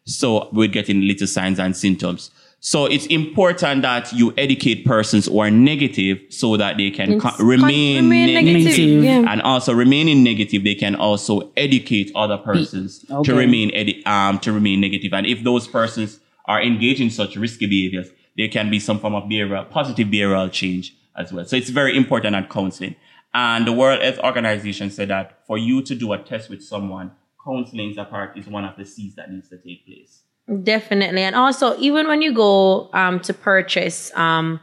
[0.05, 2.31] So we're getting little signs and symptoms.
[2.63, 7.35] So it's important that you educate persons who are negative so that they can co-
[7.43, 8.63] remain, remain negative.
[8.65, 9.31] negative, yeah.
[9.31, 13.31] And also remaining negative, they can also educate other persons Okay.
[13.31, 15.11] to remain edi- um to remain negative.
[15.13, 19.15] And if those persons are engaged in such risky behaviors, there can be some form
[19.15, 21.45] of behavioral, positive behavioral change as well.
[21.45, 22.95] So it's very important at counseling.
[23.33, 27.11] And the World Health Organization said that for you to do a test with someone,
[27.43, 30.21] counseling is a part is one of the C's that needs to take place.
[30.63, 31.21] Definitely.
[31.21, 34.59] And also, even when you go um, to purchase um,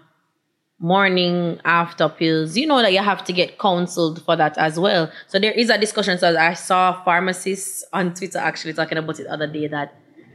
[0.79, 5.11] morning after pills, you know that you have to get counseled for that as well.
[5.29, 6.19] So there is a discussion.
[6.19, 9.95] So I saw pharmacists on Twitter actually talking about it the other day that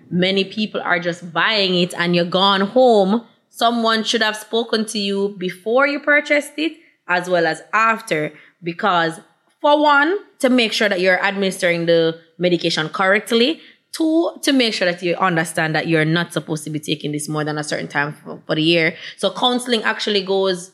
[0.10, 3.26] many people are just buying it and you're gone home.
[3.64, 6.74] Someone should have spoken to you before you purchased it
[7.08, 9.22] as well as after because
[9.64, 13.62] for one, to make sure that you're administering the medication correctly.
[13.94, 17.30] Two, to make sure that you understand that you're not supposed to be taking this
[17.30, 18.98] more than a certain time for, for the year.
[19.16, 20.72] So counseling actually goes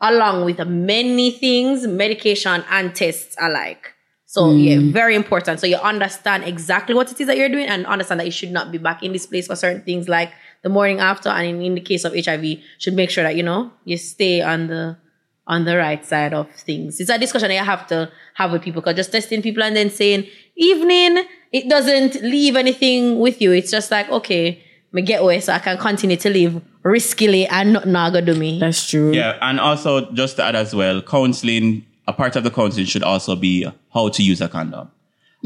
[0.00, 3.92] along with many things, medication and tests alike.
[4.26, 4.58] So hmm.
[4.58, 5.60] yeah, very important.
[5.60, 8.50] So you understand exactly what it is that you're doing and understand that you should
[8.50, 10.32] not be back in this place for certain things like
[10.64, 11.28] the morning after.
[11.28, 14.42] And in, in the case of HIV, should make sure that you know you stay
[14.42, 14.96] on the
[15.46, 16.98] on the right side of things.
[16.98, 19.76] It's a discussion that you have to have with people because just testing people and
[19.76, 23.52] then saying evening, it doesn't leave anything with you.
[23.52, 27.74] It's just like, okay, me get away so I can continue to live riskily and
[27.74, 28.58] not naga do me.
[28.58, 29.12] That's true.
[29.12, 33.02] Yeah, and also just to add as well, counseling, a part of the counseling should
[33.02, 34.90] also be how to use a condom.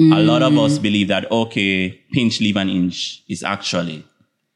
[0.00, 0.64] A lot of mm.
[0.64, 4.07] us believe that, okay, pinch, leave an inch is actually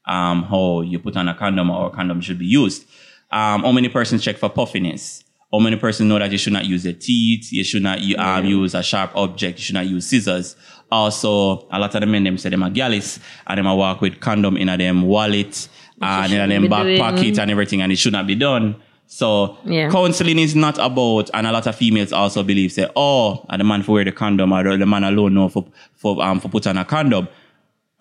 [0.06, 2.84] um, how you put on a condom or a condom should be used.
[3.30, 5.24] Um, how many persons check for puffiness?
[5.52, 7.52] How many persons know that you should not use your teeth?
[7.52, 9.58] You should not um, use a sharp object.
[9.58, 10.56] You should not use scissors.
[10.90, 14.00] Also, a lot of the men them say them are gallus and them a walk
[14.00, 15.68] with condom in a them wallet
[16.00, 16.98] and in a them back doing.
[16.98, 18.76] pocket and everything, and it should not be done.
[19.06, 19.90] So Yeah.
[19.90, 23.64] counseling is not about, and a lot of females also believe say, oh, and the
[23.64, 26.66] man for wear the condom, or the man alone know for for um for put
[26.66, 27.28] on a condom.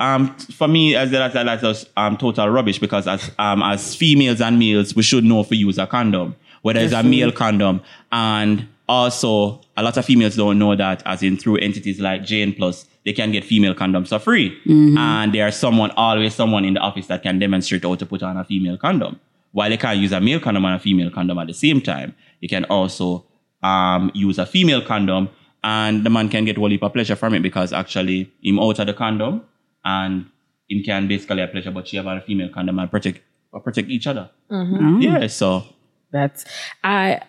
[0.02, 4.42] Um, for me, as that that's just um total rubbish because as um as females
[4.42, 7.82] and males, we should know if we use a condom, whether it's a male condom,
[8.12, 12.58] and also a lot of females don't know that, as in through entities like JN
[12.58, 14.58] Plus, they can get female condoms for free,
[14.98, 18.38] and there's someone always someone in the office that can demonstrate how to put on
[18.38, 19.20] a female condom.
[19.52, 22.16] While they can't use a male condom and a female condom at the same time,
[22.40, 23.24] you can also
[23.62, 25.30] um use a female condom,
[25.64, 28.58] and the man can get a whole heap of pleasure from it because actually him
[28.58, 29.44] out of the condom
[29.84, 30.26] and
[30.70, 33.90] him can basically have pleasure, but she have a female condom and protect or protect
[33.90, 34.30] each other.
[34.50, 34.76] Mm-hmm.
[34.76, 35.02] Mm-hmm.
[35.02, 35.64] Yeah, so
[36.12, 36.46] That's
[36.84, 37.22] I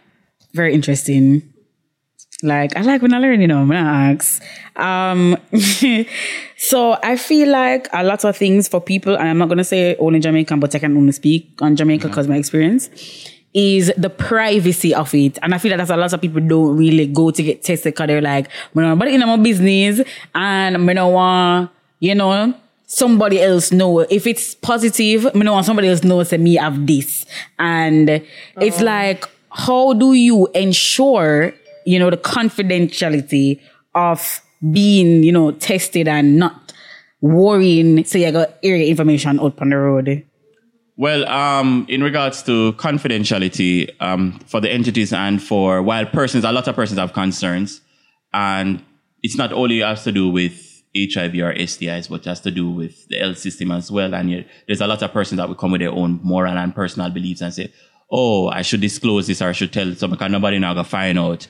[0.55, 1.53] very interesting.
[2.43, 4.43] Like I like when I learn, you know, when I ask.
[4.77, 5.37] Um
[6.57, 9.97] so I feel like a lot of things for people, and I'm not gonna say
[9.97, 12.11] only Jamaican, but I can only speak on Jamaica mm-hmm.
[12.11, 12.91] because my experience
[13.55, 15.39] is the privacy of it.
[15.43, 17.93] And I feel like that's a lot of people don't really go to get tested
[17.93, 20.01] because they're like, but nobody in my business
[20.35, 21.71] and I don't want,
[22.03, 22.53] you know,
[22.87, 24.01] somebody else know.
[24.01, 27.25] If it's positive, I don't somebody else knows that me have this.
[27.61, 28.23] And
[28.61, 31.55] it's like, how do you ensure,
[31.87, 33.61] you know, the confidentiality
[33.95, 36.73] of being, you know, tested and not
[37.21, 40.27] worrying so you got area information out on the road?
[40.97, 46.51] Well, um, in regards to confidentiality um, for the entities and for while persons, a
[46.51, 47.81] lot of persons have concerns,
[48.35, 48.85] and
[49.23, 53.09] it's not only has to do with HIV or STIs, but has to do with
[53.09, 54.15] the health system as well.
[54.15, 56.75] And yet, there's a lot of persons that will come with their own moral and
[56.75, 57.73] personal beliefs and say,
[58.11, 61.19] "Oh, I should disclose this or I should tell someone because nobody now gonna find
[61.19, 61.47] out."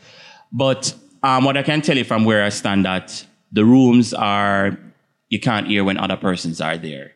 [0.53, 4.79] But um, what I can tell you from where I stand, that the rooms are
[5.29, 7.13] you can't hear when other persons are there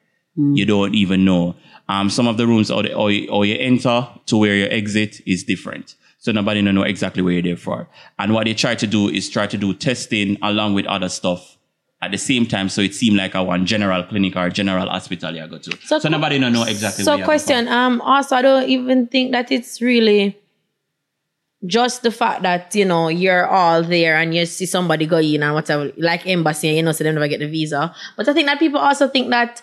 [0.54, 1.54] you don't even know.
[1.88, 5.20] Um, some of the rooms or, or, you- or you enter to where you exit
[5.26, 5.94] is different.
[6.18, 7.88] So nobody know exactly where you're there for.
[8.18, 11.55] And what they try to do is try to do testing along with other stuff
[12.02, 12.68] at the same time.
[12.68, 15.78] So it seemed like a one general clinic or general hospital you go to.
[15.84, 19.50] So, So- nobody don't know exactly So question, um, also I don't even think that
[19.50, 20.38] it's really
[21.66, 25.42] just the fact that, you know, you're all there and you see somebody go in
[25.42, 27.94] and whatever, like embassy, you know, so they never get the visa.
[28.16, 29.62] But I think that people also think that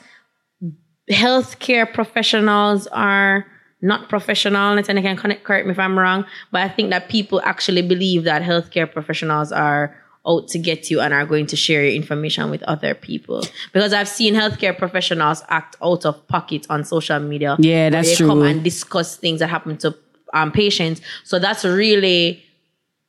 [1.12, 3.46] healthcare professionals are
[3.82, 4.78] not professional.
[4.78, 8.24] And I can correct me if I'm wrong, but I think that people actually believe
[8.24, 9.96] that healthcare professionals are
[10.28, 13.44] out to get you and are going to share your information with other people.
[13.74, 17.58] Because I've seen healthcare professionals act out of pocket on social media.
[17.60, 19.96] Yeah, that's they come and discuss things that happen to
[20.34, 21.02] um, patients.
[21.24, 22.44] So that's really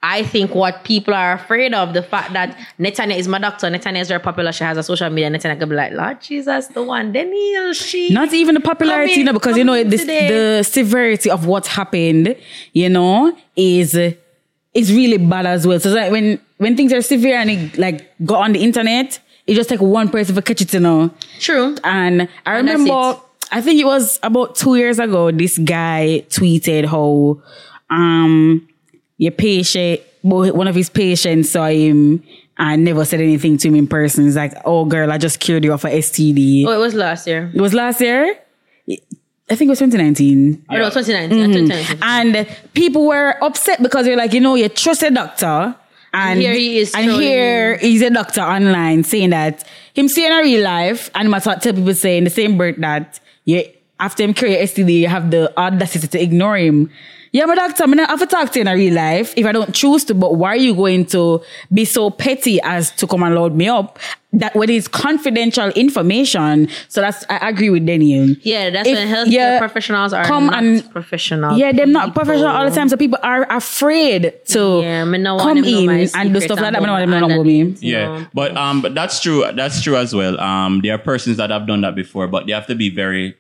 [0.07, 4.03] I think what people are afraid of, the fact that Netanya is my doctor, Netanya
[4.03, 6.83] is very popular, she has a social media, Netanya could be like, Lord Jesus, the
[6.83, 8.11] one, Danielle, she.
[8.13, 11.47] Not even the popularity, Come you know, in- because you know the, the severity of
[11.47, 12.37] what happened,
[12.75, 13.99] you know, is
[14.75, 15.81] is really bad as well.
[15.81, 19.55] So like when when things are severe and it like got on the internet, it
[19.55, 21.11] just take one person to catch it, you know.
[21.39, 21.77] True.
[21.85, 23.19] And I remember,
[23.53, 27.41] I think it was about two years ago, this guy tweeted how
[27.91, 28.69] um
[29.17, 32.23] your patient, one of his patients saw him
[32.59, 34.27] and never said anything to him in person.
[34.27, 36.65] It's like, oh girl, I just cured you of a STD.
[36.67, 37.51] Oh, it was last year.
[37.55, 38.37] It was last year.
[39.51, 40.65] I think it was 2019.
[40.71, 41.39] Oh, no, 2019.
[41.39, 41.53] Mm-hmm.
[41.67, 41.99] 2019.
[42.03, 45.77] And people were upset because they're like, you know, you trust a doctor.
[46.15, 50.33] And Here he is And here he's a doctor online saying that him saying in
[50.33, 53.65] a real life and my tell people saying the same breath that you
[53.99, 56.91] after him your STD, you have the audacity to ignore him.
[57.33, 59.45] Yeah, my doctor, I'm not have to talk to you in a real life if
[59.45, 61.43] I don't choose to, but why are you going to
[61.73, 63.99] be so petty as to come and load me up?
[64.41, 66.69] That when it's confidential information.
[66.89, 68.35] So that's I agree with Danielle.
[68.43, 71.57] Yeah, that's If- when healthcare yeah, professionals are come not and- professional.
[71.57, 72.23] Yeah, they're not people.
[72.25, 75.87] professional all the time, so people are afraid to Yeah, me no want come in
[75.87, 76.75] my and do secret stuff like that.
[76.75, 77.75] and Me no want them to go know about me.
[77.81, 78.27] Yeah, No.
[78.35, 79.45] but um, but that's true.
[79.55, 80.41] That's true as well.
[80.41, 83.35] Um, there are persons that have done that before, but they have to be very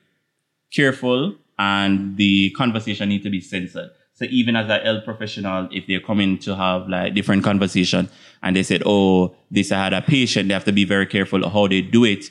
[0.72, 3.90] careful, and the conversation need to be censored.
[4.16, 8.08] So even as a health professional, if they're coming to have like different conversation,
[8.42, 11.48] and they said, "Oh, this I had a patient," they have to be very careful
[11.48, 12.30] how they do it.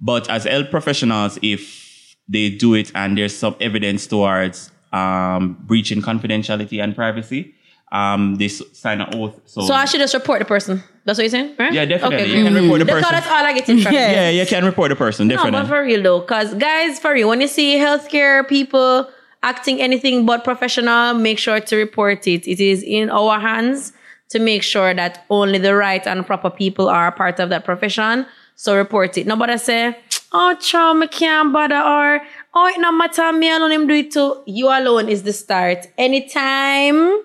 [0.00, 6.02] But as health professionals, if they do it and there's some evidence towards um, breaching
[6.02, 7.54] confidentiality and privacy,
[7.92, 9.40] um, they sign an oath.
[9.44, 10.82] So so I should just report the person.
[11.04, 11.72] That's what you're saying, right?
[11.72, 12.16] Yeah, definitely.
[12.22, 13.08] Okay, You can report the person.
[13.10, 14.10] that's all I get in from Yeah.
[14.12, 17.28] Yeah, you can report the person, No, but for real though, because guys, for real,
[17.28, 19.08] when you see healthcare people
[19.42, 22.46] acting anything but professional, make sure to report it.
[22.46, 23.92] It is in our hands
[24.30, 27.64] to make sure that only the right and proper people are a part of that
[27.64, 28.26] profession.
[28.54, 29.26] So report it.
[29.26, 29.96] Nobody say,
[30.32, 32.20] oh, child, me can't bother, or
[32.54, 34.42] oh, it no matter, me alone him do it too.
[34.46, 35.86] You alone is the start.
[35.96, 37.22] Anytime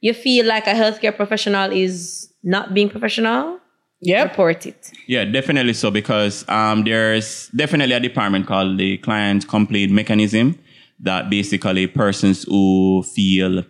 [0.00, 3.58] you feel like a healthcare professional is not being professional,
[4.02, 4.30] Yep.
[4.30, 4.90] report it.
[5.06, 10.58] yeah, definitely so because um, there's definitely a department called the client complaint mechanism
[11.02, 13.64] that basically persons who feel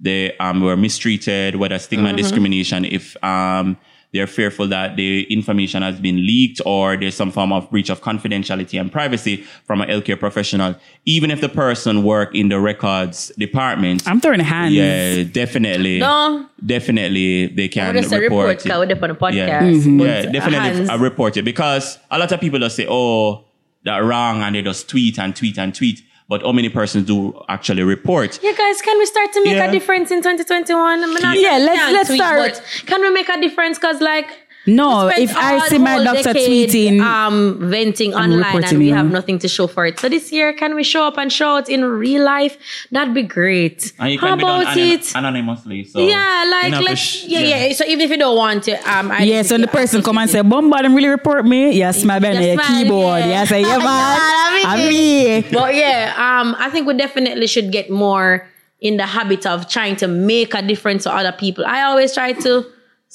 [0.00, 3.76] they um, were mistreated, whether stigma and discrimination, if um,
[4.12, 8.00] they're fearful that the information has been leaked or there's some form of breach of
[8.02, 10.74] confidentiality and privacy from a healthcare professional,
[11.06, 14.74] even if the person work in the records department, I'm throwing hands.
[14.74, 16.46] yeah, definitely, No.
[16.64, 18.62] definitely they can would just say report report it.
[18.64, 19.34] because we're up on the podcast.
[19.34, 20.00] Yeah, Mm-hmm.
[20.00, 20.58] yeah, definitely.
[20.76, 23.44] hands- I report it because a lot of people just say, "Oh,
[23.84, 26.02] that wrong," and they just tweet and tweet and tweet.
[26.28, 28.40] But how many persons do actually report?
[28.42, 29.66] Yeah, guys, can we start to make Yeah.
[29.66, 31.04] a difference in 2021?
[31.04, 32.62] I'm not Yeah, let's- let's tweet, start.
[32.86, 33.78] Can we make a difference?
[33.78, 34.26] Because, like,
[34.66, 38.94] No, if I see my doctor decade, tweeting, um, venting online, and we you.
[38.94, 40.00] have nothing to show for it.
[40.00, 42.56] So this year, can we show up and show it in real life?
[42.90, 43.92] That'd be great.
[43.98, 45.14] And you How can be done about anon- it?
[45.14, 45.84] anonymously.
[45.84, 46.90] So yeah, you like know, let's
[47.20, 49.68] push- yeah, yeah So even if you don't want to, um, I yeah, so the
[49.68, 51.70] person come and say, Bombard, them really report me.
[51.72, 53.20] Yes, my behind Yeah, your smile, keyboard.
[53.20, 53.26] yeah.
[53.36, 53.86] Yeah, say, yeah, man.
[53.86, 55.42] Yeah, I'm me.
[55.52, 58.48] But yeah, um, I think we definitely should get more
[58.80, 61.64] in the habit of trying to make a difference to other people.
[61.66, 62.64] I always try to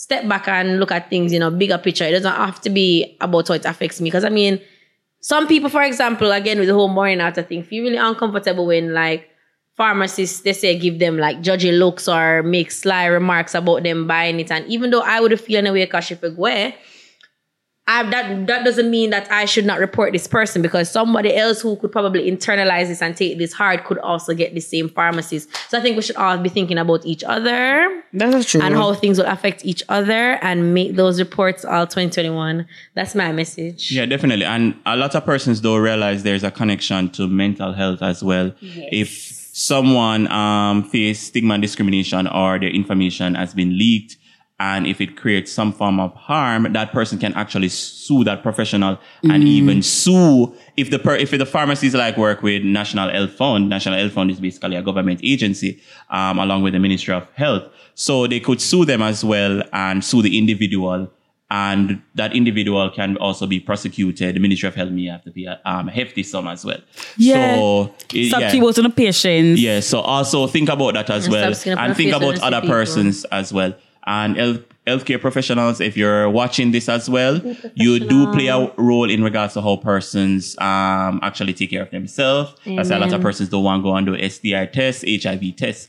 [0.01, 2.05] step back and look at things, you know, bigger picture.
[2.05, 4.09] It doesn't have to be about how it affects me.
[4.09, 4.59] Because I mean,
[5.19, 8.95] some people, for example, again with the whole morning after thing, feel really uncomfortable when
[8.95, 9.29] like
[9.77, 14.39] pharmacists they say give them like judgy looks or make sly remarks about them buying
[14.39, 14.49] it.
[14.49, 16.73] And even though I would feel in a way Kashifigwe,
[17.91, 21.61] I, that that doesn't mean that I should not report this person because somebody else
[21.61, 25.47] who could probably internalize this and take this hard could also get the same pharmacies.
[25.67, 28.61] So I think we should all be thinking about each other That's true.
[28.61, 32.65] and how things will affect each other and make those reports all 2021.
[32.93, 33.91] That's my message.
[33.91, 34.45] Yeah, definitely.
[34.45, 38.53] And a lot of persons don't realize there's a connection to mental health as well.
[38.61, 39.09] If
[39.53, 44.15] someone um, face stigma and discrimination or their information has been leaked,
[44.62, 48.99] and if it creates some form of harm, that person can actually sue that professional
[49.24, 53.70] and even sue if the per- if the pharmacies like work with National Health Fund.
[53.70, 55.82] National Health Fund is basically a government agency,
[56.12, 57.64] um, along with the Ministry of Health.
[57.95, 61.09] So they could sue them as well and sue the individual
[61.49, 64.36] and that individual can also be prosecuted.
[64.36, 66.80] The Ministry of Health may have to pay a um, hefty sum as well.
[67.18, 67.55] Yeah.
[67.55, 68.51] So, it- Stop yeah.
[68.51, 69.59] people to the patients.
[69.59, 72.62] Yeah, so also think about that as well, stop skin up and think about other
[72.62, 72.76] people.
[72.76, 73.74] persons as well.
[74.05, 77.39] And health, healthcare professionals, if you're watching this as well,
[77.75, 81.91] you do play a role in regards to how persons um, actually take care of
[81.91, 82.55] themselves.
[82.65, 85.55] That's why a lot of persons don't want to go and do STI tests, HIV
[85.55, 85.87] tests.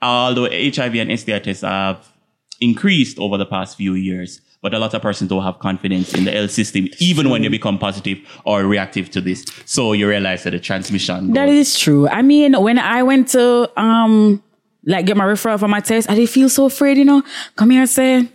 [0.00, 2.12] Although HIV and STI tests have
[2.60, 6.24] increased over the past few years, but a lot of persons don't have confidence in
[6.24, 9.44] the health system, even when they become positive or reactive to this.
[9.66, 11.32] So you realize that the transmission.
[11.32, 12.08] That goes- is true.
[12.08, 14.42] I mean, when I went to um
[14.84, 17.22] like get my referral for my test, I did feel so afraid, you know.
[17.56, 18.28] Come here and say,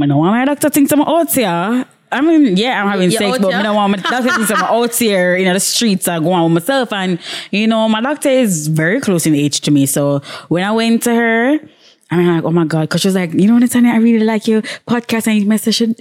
[0.00, 1.86] I don't want my doctor thinks I'm out here.
[2.10, 3.52] I mean, yeah, I'm having You're sex, but?
[3.52, 6.34] I don't want my doctor thinks I'm out here, you know, the streets are going
[6.34, 6.92] on with myself.
[6.92, 7.18] And,
[7.50, 9.86] you know, my doctor is very close in age to me.
[9.86, 11.58] So when I went to her,
[12.10, 14.24] I mean, like, oh my God, because she was like, you know, Natanya, I really
[14.24, 15.74] like your podcast and your message.
[15.74, 15.94] She,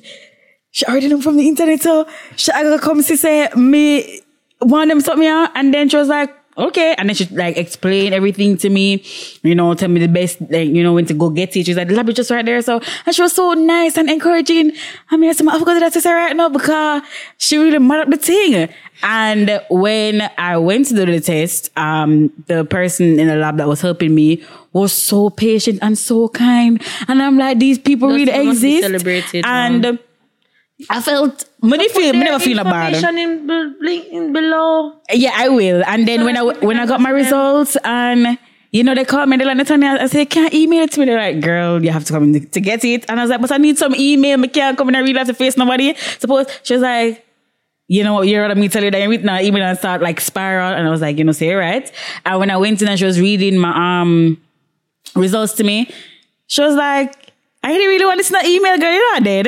[0.71, 1.81] she already know from the internet.
[1.81, 4.21] So she I gotta come see say me
[4.59, 5.51] one of them something out.
[5.55, 6.95] And then she was like, okay.
[6.97, 9.03] And then she like explained everything to me,
[9.43, 11.65] you know, tell me the best, like, you know, when to go get it.
[11.65, 12.61] She's like, the lab is just right there.
[12.61, 14.71] So, and she was so nice and encouraging.
[15.11, 17.03] I mean, I said, I've got that to say right now because
[17.37, 18.69] she really mad up the thing.
[19.03, 23.67] And when I went to do the test, um, the person in the lab that
[23.67, 24.43] was helping me
[24.73, 26.81] was so patient and so kind.
[27.07, 28.87] And I'm like, these people Those really people must be exist.
[28.91, 29.99] celebrated, and man.
[30.89, 32.93] I felt, didn't feel, me never feel bad.
[32.93, 33.77] Information in,
[34.11, 35.01] in below.
[35.11, 35.83] Yeah, I will.
[35.85, 38.37] And then when I when I got my results and
[38.71, 41.07] you know they called me, they're like, Natanya, I said, can't email it to me.
[41.07, 43.05] They're like, girl, you have to come in to, get it.
[43.09, 44.39] And I was like, but I need some email.
[44.39, 44.95] I can't come in.
[44.95, 45.95] I really have to face nobody.
[46.19, 47.25] Suppose she was like,
[47.87, 50.21] you know what, you're what me tell you that you now email and start like
[50.21, 50.73] spiral.
[50.73, 51.91] And I was like, you know, say it right.
[52.23, 54.39] And when I went in and she was reading my um
[55.15, 55.89] results to me,
[56.45, 57.26] she was like,
[57.67, 58.93] I didn't really want to send an email, girl.
[58.93, 59.47] You know I did.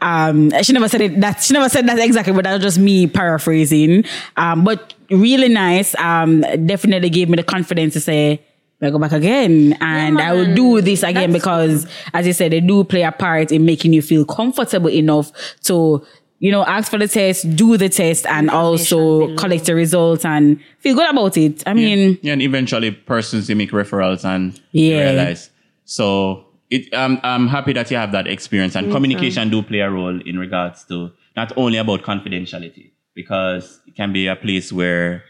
[0.00, 1.20] Um, she never said it.
[1.20, 4.04] That she never said that exactly, but that was just me paraphrasing.
[4.36, 5.94] Um, but really nice.
[5.98, 8.40] Um, definitely gave me the confidence to say,
[8.80, 12.52] I go back again, and I will do this again That's because, as you said,
[12.52, 15.30] they do play a part in making you feel comfortable enough
[15.64, 16.06] to.
[16.40, 18.96] You know, ask for the test, do the test, and also
[19.26, 19.36] below.
[19.36, 21.64] collect the results and feel good about it.
[21.66, 25.10] I mean, yeah, and eventually persons they make referrals and Yeah.
[25.10, 25.50] realize.
[25.84, 29.90] So it, I'm I'm happy that you have that experience and communication do play a
[29.90, 35.24] role in regards to not only about confidentiality because it can be a place where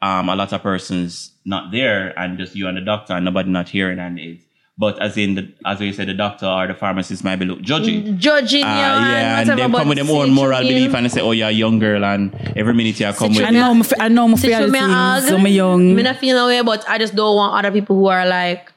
[0.00, 3.50] um a lot of persons not there and just you and the doctor and nobody
[3.50, 4.44] not hearing and it's
[4.78, 7.60] but as in the as we said the doctor or the pharmacist might be look
[7.60, 8.18] judging.
[8.18, 11.10] Judging Uh, you yeah, and whatever, they come with their own moral belief and they
[11.10, 13.82] say, "Oh, you're a young girl," and every minute you come with I know, I'm,
[14.00, 15.94] I know, I'm Sit me so I'm young.
[15.94, 18.72] Me not feel no way, but I just don't want other people who are like,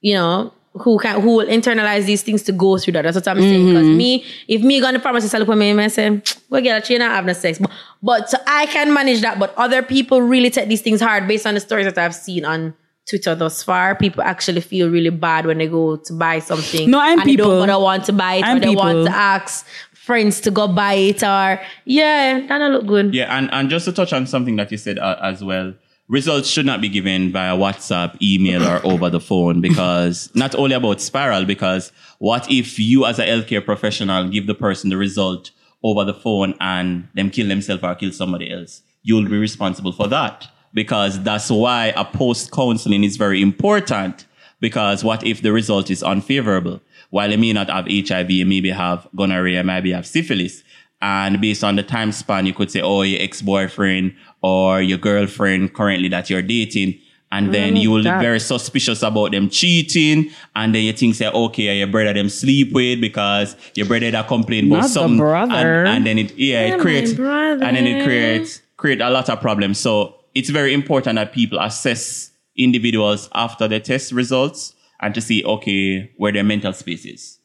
[0.00, 3.02] you know, who can who will internalize these things to go through that.
[3.02, 3.66] That's what I'm saying.
[3.66, 3.96] Because Mm-hmm.
[3.96, 6.86] me, if me gonna promise to look at me and I say, well, get a
[6.86, 7.58] chain and have no sex.
[7.58, 7.70] But,
[8.02, 9.38] but so I can manage that.
[9.38, 12.44] But other people really take these things hard based on the stories that I've seen
[12.44, 12.74] on
[13.08, 13.94] Twitter thus far.
[13.94, 16.90] People actually feel really bad when they go to buy something.
[16.90, 17.50] No, I'm and they people.
[17.50, 20.68] don't wanna want to buy it I'm or they want to ask friends to go
[20.68, 23.14] buy it or yeah, that don't look good.
[23.14, 25.74] Yeah, and, and just to touch on something that you said uh, as well,
[26.08, 30.74] results should not be given via WhatsApp, email, or over the phone because not only
[30.74, 35.50] about spiral, because what if you as a healthcare professional give the person the result
[35.82, 38.82] over the phone and them kill themselves or kill somebody else?
[39.02, 44.26] You'll be responsible for that because that's why a post counseling is very important
[44.60, 46.80] because what if the result is unfavorable?
[47.10, 50.62] While you may not have HIV, you maybe have gonorrhea, maybe have syphilis.
[51.06, 55.72] And based on the time span, you could say, oh, your ex-boyfriend or your girlfriend
[55.72, 56.98] currently that you're dating.
[57.30, 58.22] And then you will be God.
[58.22, 60.30] very suspicious about them cheating.
[60.56, 64.26] And then you think, say, okay, your brother them sleep with because your brother that
[64.26, 65.18] complain about Not the something.
[65.18, 65.84] brother.
[65.84, 69.28] And, and then it, yeah, Yeah, it creates, and then it creates, create a lot
[69.28, 69.78] of problems.
[69.78, 75.44] So it's very important that people assess individuals after the test results and to see,
[75.44, 77.38] okay, where their mental space is.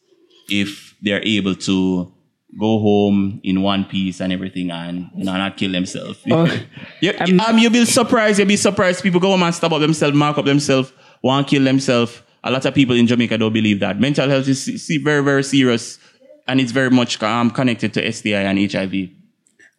[0.49, 2.11] If they're able to
[2.59, 6.19] go home in one piece and everything and you know, not kill themselves.
[6.29, 6.45] Oh,
[7.01, 8.39] you, um, you'll be surprised.
[8.39, 9.01] You'll be surprised.
[9.03, 10.91] People go home and stab up themselves, mark up themselves,
[11.21, 12.21] want to kill themselves.
[12.43, 13.99] A lot of people in Jamaica don't believe that.
[13.99, 15.99] Mental health is very, very serious
[16.47, 19.09] and it's very much um, connected to STI and HIV.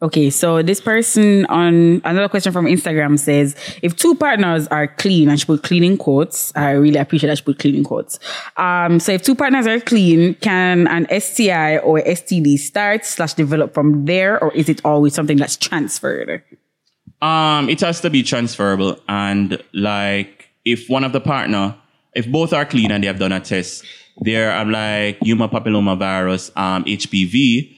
[0.02, 5.28] Okay, so this person on another question from Instagram says, if two partners are clean,
[5.28, 8.18] and she put clean in quotes, I really appreciate that she put clean in quotes.
[8.56, 13.74] Um, so if two partners are clean, can an STI or STD start slash develop
[13.74, 16.42] from there, or is it always something that's transferred?
[17.20, 18.98] Um, it has to be transferable.
[19.08, 21.76] And like, if one of the partner,
[22.12, 23.84] if both are clean and they have done a test,
[24.16, 27.76] there are like human papilloma virus, um, HPV,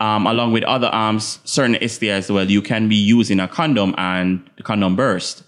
[0.00, 3.94] um, along with other arms, certain STIs as well, you can be using a condom
[3.98, 5.42] and the condom burst.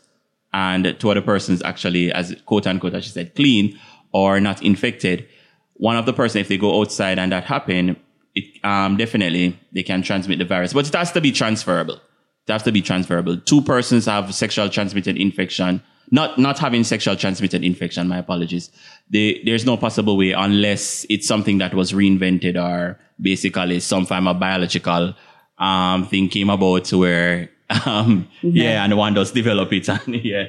[0.53, 3.79] And two other persons actually, as quote unquote, as she said, clean
[4.13, 5.29] or not infected.
[5.75, 7.97] One of the person, if they go outside and that happen,
[8.35, 11.95] it, um, definitely they can transmit the virus, but it has to be transferable.
[11.95, 13.37] It has to be transferable.
[13.39, 18.09] Two persons have sexual transmitted infection, not not having sexual transmitted infection.
[18.09, 18.71] My apologies.
[19.09, 24.29] They, there's no possible way unless it's something that was reinvented or basically some form
[24.29, 25.15] of biological
[25.59, 27.51] um, thing came about where
[27.87, 30.47] um, yeah, and one does develop it and yeah.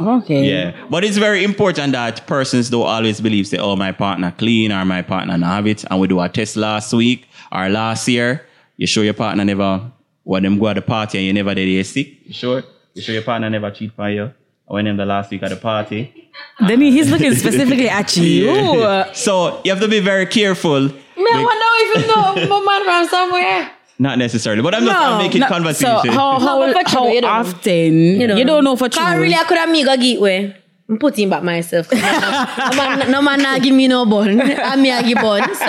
[0.00, 0.48] Okay.
[0.48, 4.72] Yeah, but it's very important that persons don't always believe say, "Oh, my partner clean"
[4.72, 8.08] or "My partner not have it." And we do a test last week or last
[8.08, 8.46] year.
[8.78, 9.92] You sure your partner never
[10.24, 12.26] when them go at the party and you never did you sick?
[12.26, 12.62] You sure?
[12.94, 14.32] You sure your partner never cheat for you?
[14.66, 16.30] Or when them the last week at the party?
[16.66, 19.04] Then he's looking specifically at you.
[19.12, 20.90] So you have to be very careful.
[21.22, 23.70] Me, I wonder if you know my man from somewhere.
[23.98, 26.00] Not necessarily, but I'm just I'm making no, conversation.
[26.06, 27.50] So how, how, No, but for how true, you don't know.
[27.50, 27.94] often
[28.38, 29.02] you don't, know for true.
[29.02, 30.56] Cause really, I could have me go get way.
[30.88, 31.90] I'm putting back myself.
[31.92, 34.40] no, man, no man not give me no bun.
[34.42, 35.54] I'm me a give bun.
[35.54, 35.64] So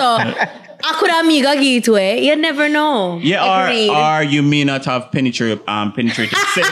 [0.86, 2.24] I could have me go get way.
[2.26, 3.20] You never know.
[3.22, 3.90] Yeah, Agreed.
[3.90, 6.68] or, or you may not have penetrate, um, penetrative sex,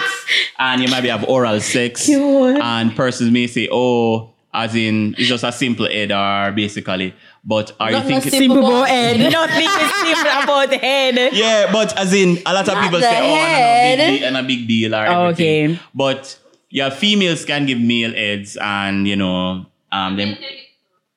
[0.59, 2.61] and you maybe have oral sex, Cute.
[2.61, 7.15] and persons may say, "Oh, As in, it's just a simple header, basically.
[7.45, 8.31] But are Not you thinking?
[8.33, 9.21] no Simple Simple about about head.
[9.33, 11.33] Nothing is simple about the head.
[11.33, 14.19] Yeah, but as in, a lot of Not people the say, oh, and a big
[14.21, 15.71] deal, and a big deal or Oh, everything.
[15.73, 15.81] okay.
[15.95, 16.39] But
[16.71, 20.37] yeah, females can give male heads, and you know, um, them.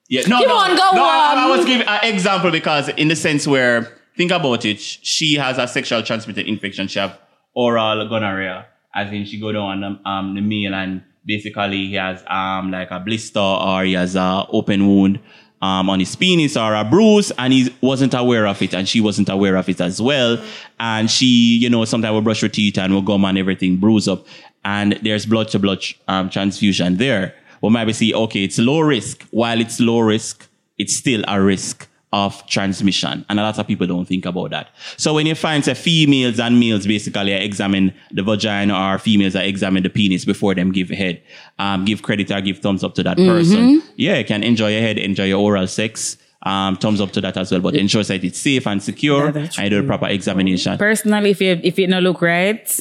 [0.09, 1.03] Yeah, no, Come no, on, go no.
[1.05, 1.57] I, I on.
[1.57, 5.67] was giving an example because, in the sense where, think about it, she has a
[5.67, 6.88] sexual transmitted infection.
[6.88, 7.19] She have
[7.55, 11.93] oral gonorrhea, as in she go down on the, um, the male, and basically he
[11.95, 15.19] has um like a blister or he has a open wound
[15.62, 19.01] um, on his penis or a bruise and he wasn't aware of it and she
[19.01, 20.43] wasn't aware of it as well.
[20.80, 24.08] And she, you know, sometimes will brush her teeth and will gum and everything bruise
[24.08, 24.26] up
[24.64, 27.36] and there's blood to blood um, transfusion there.
[27.62, 29.26] Well, maybe see, okay, it's low risk.
[29.32, 30.47] While it's low risk,
[30.78, 31.88] it's still a risk
[32.24, 33.26] of transmission.
[33.28, 34.70] And a lot of people don't think about that.
[34.95, 39.43] So when you find say females and males basically examine the vagina or females are
[39.43, 41.22] examine the penis before them give head,
[41.59, 43.82] um, give credit or give thumbs up to that person.
[43.97, 46.18] Yeah, you can enjoy your head, enjoy your oral sex.
[46.43, 49.32] Um, thumbs up to that as well, but ensure that it's safe and secure Yeah,
[49.32, 49.88] that's and do the true.
[49.88, 50.78] proper examination.
[50.78, 52.80] Personally, if it if it not look right,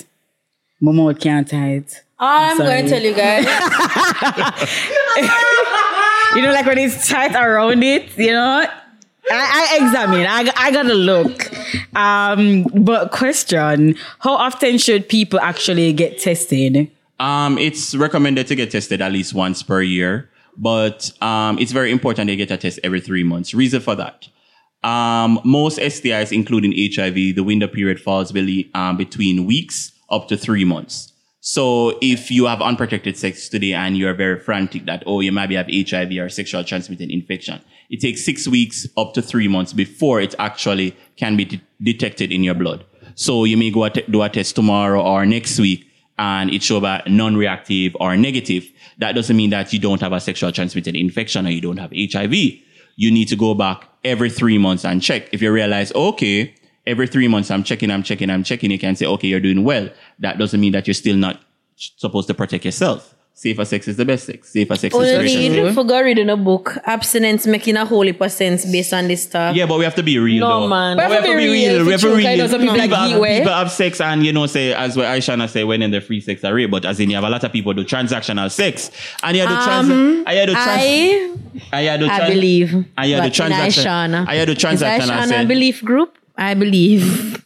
[0.80, 1.86] my mouth can't hide.
[2.18, 2.68] All I'm Sorry.
[2.68, 3.44] going to tell you guys.
[6.36, 8.66] You know, like when it's tight around it, you know.
[9.30, 10.26] I, I examine.
[10.26, 11.50] I, I gotta look.
[11.96, 16.90] Um, but question: How often should people actually get tested?
[17.18, 21.90] Um, it's recommended to get tested at least once per year, but um, it's very
[21.90, 23.54] important they get a test every three months.
[23.54, 24.28] Reason for that.
[24.82, 30.36] Um, most STIs, including HIV, the window period falls be- um, between weeks up to
[30.36, 31.13] three months.
[31.46, 35.56] So if you have unprotected sex today and you're very frantic that, oh, you maybe
[35.56, 40.22] have HIV or sexual transmitted infection, it takes six weeks up to three months before
[40.22, 42.86] it actually can be de- detected in your blood.
[43.14, 45.86] So you may go do a test tomorrow or next week
[46.18, 48.66] and it show about non-reactive or negative.
[48.96, 51.92] That doesn't mean that you don't have a sexual transmitted infection or you don't have
[51.94, 52.32] HIV.
[52.96, 55.28] You need to go back every three months and check.
[55.30, 56.54] If you realize, okay,
[56.86, 59.64] every three months I'm checking, I'm checking, I'm checking, you can say, okay, you're doing
[59.64, 59.88] well.
[60.18, 61.40] That doesn't mean that you're still not
[61.76, 63.10] supposed to protect yourself.
[63.36, 64.50] Safer sex is the best sex.
[64.50, 65.74] Safer sex is Only very need sensitive.
[65.74, 66.78] for go reading a book.
[66.84, 69.56] Abstinence making a whole heap of sense based on this stuff.
[69.56, 70.38] Yeah, but we have to be real.
[70.46, 70.68] No, though.
[70.68, 70.96] man.
[70.96, 71.84] But we have to be real.
[71.84, 72.44] We have to be true, kind real.
[72.44, 75.48] of some people like have, people have sex and, you know, say, as what Aishana
[75.48, 77.42] say, when in the free sex are rape, but as in you have a lot
[77.42, 78.92] of people do transactional sex.
[79.24, 80.68] And you have to trans, Um, and you have to trans,
[81.72, 82.72] I, and you have to I believe.
[82.72, 83.82] And you have the But in transaction.
[83.84, 84.18] Aishana.
[84.28, 85.10] And you have Is transaction.
[85.10, 86.16] I Aishana said- belief group?
[86.36, 87.44] I believe.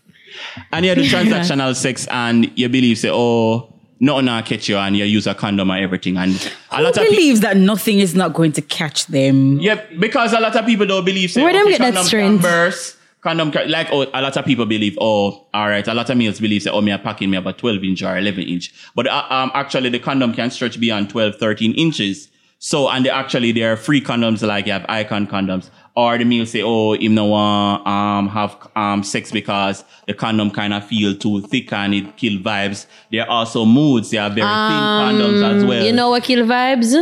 [0.72, 4.76] And you have the transactional sex and you believe say, oh, nothing not catch you
[4.76, 6.16] and you use a condom and everything.
[6.16, 6.34] And
[6.70, 7.10] a Who lot of people.
[7.16, 9.58] believes that nothing is not going to catch them?
[9.60, 11.30] Yeah, because a lot of people don't believe.
[11.30, 12.42] Say, Where them okay, get that condom strength?
[12.42, 14.96] Burst, condom can, like oh, a lot of people believe.
[15.00, 15.86] Oh, all right.
[15.86, 18.16] A lot of males believe say, oh, me are packing me about twelve inch or
[18.16, 22.28] eleven inch, but uh, um, actually the condom can stretch beyond 12, 13 inches.
[22.60, 25.70] So and they actually there are free condoms like you have icon condoms.
[26.00, 30.50] Or the male say, oh, him no want um have um sex because the condom
[30.58, 32.86] kind of feel too thick and it kill vibes.
[33.10, 34.10] There are also moods.
[34.12, 35.80] They are very thin condoms as well.
[35.80, 36.92] Um, You know what kill vibes?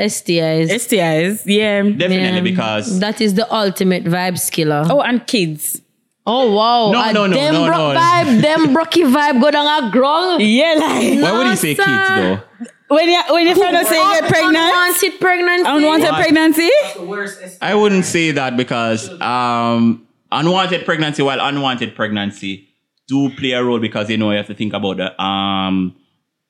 [0.00, 0.68] STIs.
[0.70, 1.82] STIs, yeah.
[1.82, 2.40] definitely Yeah.
[2.40, 4.82] because that is the ultimate vibes killer.
[4.90, 5.80] Oh, and kids.
[6.26, 6.90] Oh wow.
[6.90, 8.00] No, A no, no, them no, broke no.
[8.00, 10.42] vibe, them brocky vibe go down a ground.
[10.42, 12.16] Yeah, like why would you say kids sir.
[12.16, 12.40] though?
[12.88, 15.64] When you when you find out say you get pregnant, Unwanted pregnancy.
[15.68, 16.22] unwanted Why?
[16.22, 16.70] pregnancy.
[16.96, 17.40] the worst.
[17.62, 22.68] I wouldn't say that because um, unwanted pregnancy, while unwanted pregnancy
[23.08, 25.94] do play a role because you know you have to think about the um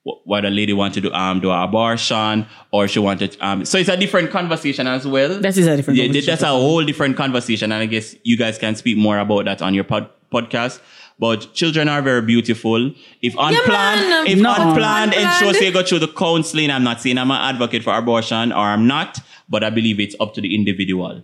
[0.03, 3.78] what a lady want to do um do an abortion or she wanted um so
[3.78, 5.41] it's a different conversation as well.
[5.41, 6.30] That is a different yeah, conversation.
[6.32, 9.62] that's a whole different conversation, and I guess you guys can speak more about that
[9.62, 10.80] on your pod- podcast.
[11.18, 12.90] But children are very beautiful.
[13.22, 14.26] If unplanned, man.
[14.26, 14.52] if No.
[14.56, 16.70] unplanned, and shows you go through the counseling.
[16.70, 20.16] I'm not saying I'm an advocate for abortion or I'm not, but I believe it's
[20.18, 21.22] up to the individual.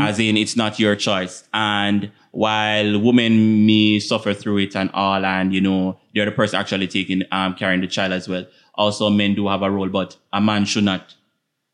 [0.00, 1.44] As in, it's not your choice.
[1.54, 6.58] And while women may suffer through it and all, and you know, they're the person
[6.60, 8.44] actually taking, um, carrying the child as well.
[8.74, 11.14] Also, men do have a role, but a man should not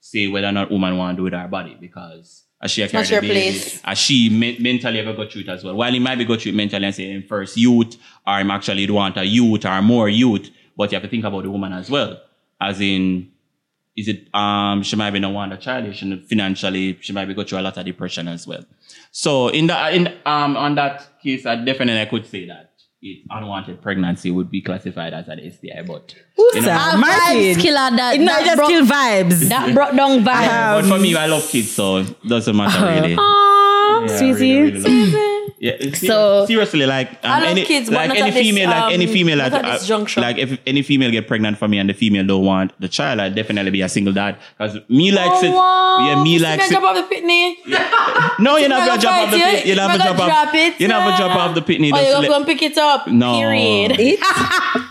[0.00, 3.08] say whether or not woman want to do with her body because as she not
[3.08, 3.80] your baby, place.
[3.84, 5.74] as she me- mentally ever got through it as well.
[5.74, 7.96] While he might be go through it mentally and say in first youth,
[8.26, 11.42] or him actually want a youth or more youth, but you have to think about
[11.42, 12.20] the woman as well.
[12.60, 13.30] As in,
[13.96, 17.34] is it um she might be no want a child, she financially she might be
[17.34, 18.64] go through a lot of depression as well.
[19.10, 22.69] So in the in um on that case, I definitely I could say that
[23.02, 26.94] it, unwanted pregnancy would be classified as an STI, but Who's you know, that?
[26.94, 27.36] A Martin.
[27.36, 28.14] vibes killer that.
[28.16, 29.48] It not that just broke- kill vibes.
[29.48, 30.82] That brought down vibes.
[30.82, 33.16] but for me, I love kids, so it doesn't matter really.
[33.16, 34.08] Aww.
[34.08, 34.60] Yeah, Sweetie.
[34.60, 35.29] really, really love-
[35.60, 38.94] Yeah, So- seriously, like um, I love any kids, like any at this, female, like
[38.94, 41.76] any um, female, like, at this uh, like if any female get pregnant for me
[41.78, 45.12] and the female don't want the child, I'd definitely be a single dad because me
[45.12, 45.52] likes it.
[45.52, 46.70] Yeah, me likes it.
[46.70, 47.56] Drop off the pitney.
[48.38, 49.66] No, you're not gonna drop off the gonna.
[49.66, 50.28] You're not gonna drop off.
[50.28, 50.80] gonna it.
[50.80, 51.90] You're not gonna drop off the pitney.
[51.92, 53.06] Oh, you're gonna pick it up.
[53.06, 53.34] No.
[53.34, 54.18] Period.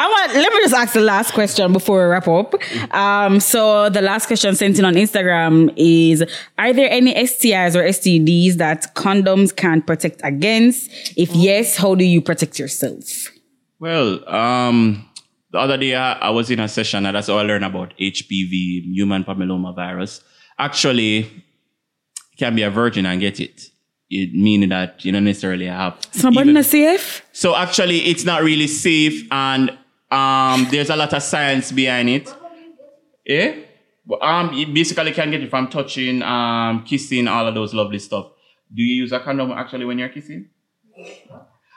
[0.00, 0.34] I want.
[0.34, 2.54] Let me just ask the last question before we wrap up.
[2.94, 6.24] Um, so the last question sent in on Instagram is:
[6.58, 10.90] Are there any STIs or STDs that condoms can protect against?
[11.18, 13.04] If yes, how do you protect yourself?
[13.78, 15.06] Well, um,
[15.50, 18.94] the other day I, was in a session and that's how I learned about HPV,
[18.94, 20.22] human papilloma virus.
[20.58, 23.68] Actually, you can be a virgin and get it.
[24.08, 25.98] It meaning that you don't necessarily have.
[26.12, 27.22] Somebody even- not safe.
[27.32, 29.76] So actually, it's not really safe, and
[30.10, 32.34] um, there's a lot of science behind it.
[33.24, 33.54] Yeah.
[34.06, 37.98] But, Um, you basically can get it from touching, um, kissing, all of those lovely
[37.98, 38.26] stuff.
[38.74, 40.48] Do you use a condom actually when you're kissing?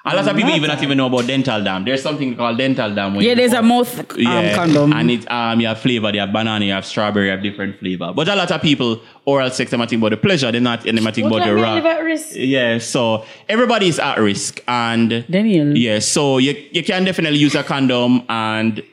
[0.06, 1.86] A lot of people even not even know about dental dam.
[1.86, 3.16] There's something called dental dam.
[3.16, 4.92] Yeah, you there's go- a mouth um, yeah, condom.
[4.92, 6.10] and it um you have flavor.
[6.14, 8.12] You have banana, you have strawberry, you have different flavor.
[8.14, 10.52] But a lot of people oral sex, they might think about the pleasure.
[10.52, 10.84] They're not.
[10.84, 11.76] They might think about the raw.
[11.76, 12.32] live at risk?
[12.36, 15.78] Yeah, so everybody is at risk, and Danielle.
[15.78, 18.84] yeah, so you you can definitely use a condom, and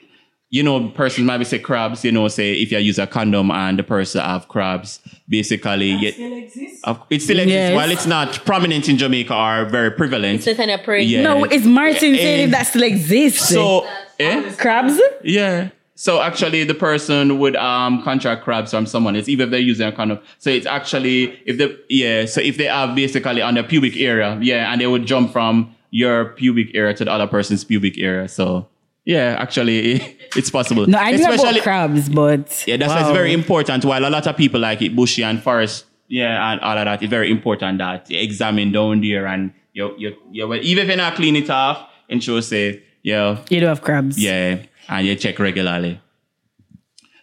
[0.52, 2.04] you know, person might be say crabs.
[2.04, 4.98] You know, say if you use a condom and the person have crabs,
[5.28, 6.80] basically, you, Still exists.
[6.84, 7.52] of- it still exists.
[7.54, 7.74] Yes.
[7.76, 10.36] While it's not prominent in Jamaica or very prevalent.
[10.40, 11.02] It's a kind of prey.
[11.04, 11.22] Yeah.
[11.22, 13.48] No, it's Martin saying Eh, that still exists.
[13.48, 13.86] So,
[14.18, 14.52] eh?
[14.58, 15.00] crabs.
[15.22, 15.68] Yeah.
[15.94, 19.14] So actually, the person would um contract crabs from someone.
[19.16, 20.18] It's even if they're using a condom.
[20.38, 22.24] So it's actually if they yeah.
[22.24, 25.76] So if they have basically on the pubic area, yeah, and they would jump from
[25.90, 28.28] your pubic area to the other person's pubic area.
[28.28, 28.66] So
[29.14, 29.82] yeah, actually,
[30.40, 30.84] it's possible.
[30.86, 33.08] No, I knew about crabs, but Yeah, that's why wow.
[33.08, 33.84] it's very important.
[33.84, 35.76] While a lot of people like it bushy and forest,
[36.08, 39.42] yeah, and all of that, it's very important that you examine down there and
[39.72, 41.76] you you you well, even if you're not clean it off,
[42.08, 44.14] ensure say yeah You do have crabs.
[44.18, 44.58] yeah,
[44.88, 45.94] and you check regularly.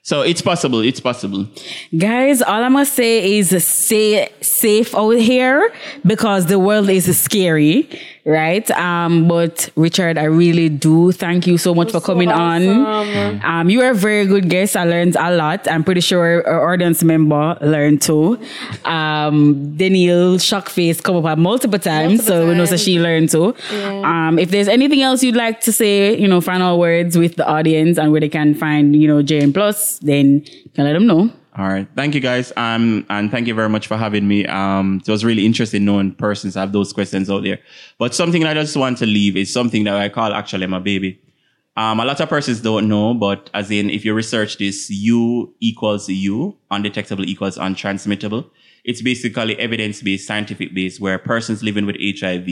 [0.01, 0.79] So it's possible.
[0.89, 1.47] It's possible.
[1.97, 5.59] Guys, all I must say is stay safe out here
[6.05, 7.89] because the world is scary,
[8.27, 8.69] right?
[8.71, 12.61] Um, but Richard, I really do thank you so much for coming on.
[13.43, 14.75] Um, you are a very good guest.
[14.75, 15.65] I learned a lot.
[15.71, 18.37] I'm pretty sure our audience member learned too.
[18.83, 22.83] Um, Danielle shock face come up multiple times, Multiple so we know that times.
[22.83, 23.55] she learned too.
[23.71, 27.47] Um, if there's anything else you'd like to say, you know, final words with the
[27.47, 31.07] audience and where they can find, you know, JN Plus, then you can let them
[31.07, 31.31] know.
[31.57, 31.87] All right.
[31.95, 32.53] Thank you guys.
[32.55, 34.45] Um, and thank you very much for having me.
[34.45, 37.57] Um, it was really interesting knowing persons have those questions out there.
[37.97, 41.19] But something I just want to leave is something that I call actually my baby.
[41.75, 45.55] Um, a lot of persons don't know, but as in, if you research this, U
[45.59, 48.49] equals U, undetectable equals untransmittable.
[48.83, 52.47] It's basically evidence-based, scientific-based, where persons living with HIV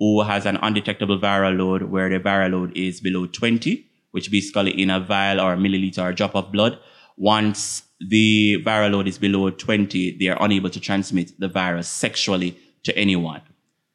[0.00, 4.80] who has an undetectable viral load, where the viral load is below 20, which basically
[4.80, 6.78] in a vial or a milliliter or a drop of blood,
[7.16, 12.56] once the viral load is below 20, they are unable to transmit the virus sexually
[12.82, 13.40] to anyone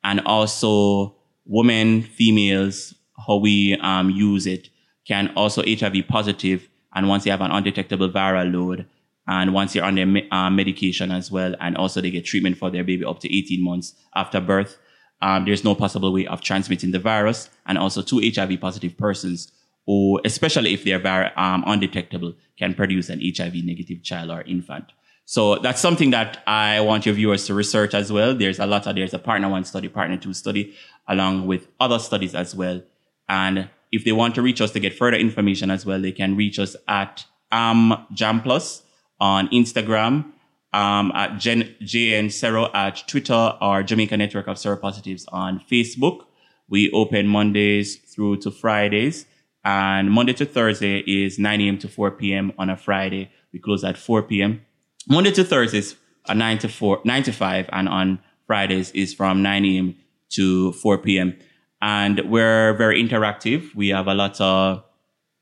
[0.08, 1.16] and also
[1.46, 2.96] women, females,
[3.28, 4.70] how we um, use it
[5.06, 6.70] can also HIV positive.
[6.96, 8.86] And once they have an undetectable viral load,
[9.28, 12.58] and once they're on their me- uh, medication as well, and also they get treatment
[12.58, 14.78] for their baby up to 18 months after birth,
[15.22, 17.50] um, there's no possible way of transmitting the virus.
[17.66, 19.52] And also, two HIV positive persons,
[19.88, 24.92] who, especially if they're vir- um, undetectable, can produce an HIV negative child or infant.
[25.26, 28.36] So that's something that I want your viewers to research as well.
[28.36, 30.76] There's a lot of, there's a partner one study, partner two study,
[31.08, 32.82] along with other studies as well.
[33.28, 36.36] And if they want to reach us to get further information as well, they can
[36.36, 38.84] reach us at um, JN Plus
[39.20, 40.32] on Instagram,
[40.74, 46.26] um, at Jen, JN Sero at Twitter or Jamaica Network of Seropositives on Facebook.
[46.70, 49.26] We open Mondays through to Fridays.
[49.68, 51.78] And Monday to Thursday is 9 a.m.
[51.80, 52.54] to 4 p.m.
[52.58, 54.62] On a Friday, we close at 4 p.m.
[55.10, 55.98] Monday to Thursdays
[56.30, 57.70] are 9 to 4, 9 to 5.
[57.74, 59.96] And on Fridays is from 9 a.m.
[60.30, 61.38] to 4 p.m.
[61.82, 63.76] And we're very interactive.
[63.76, 64.86] We have a lot of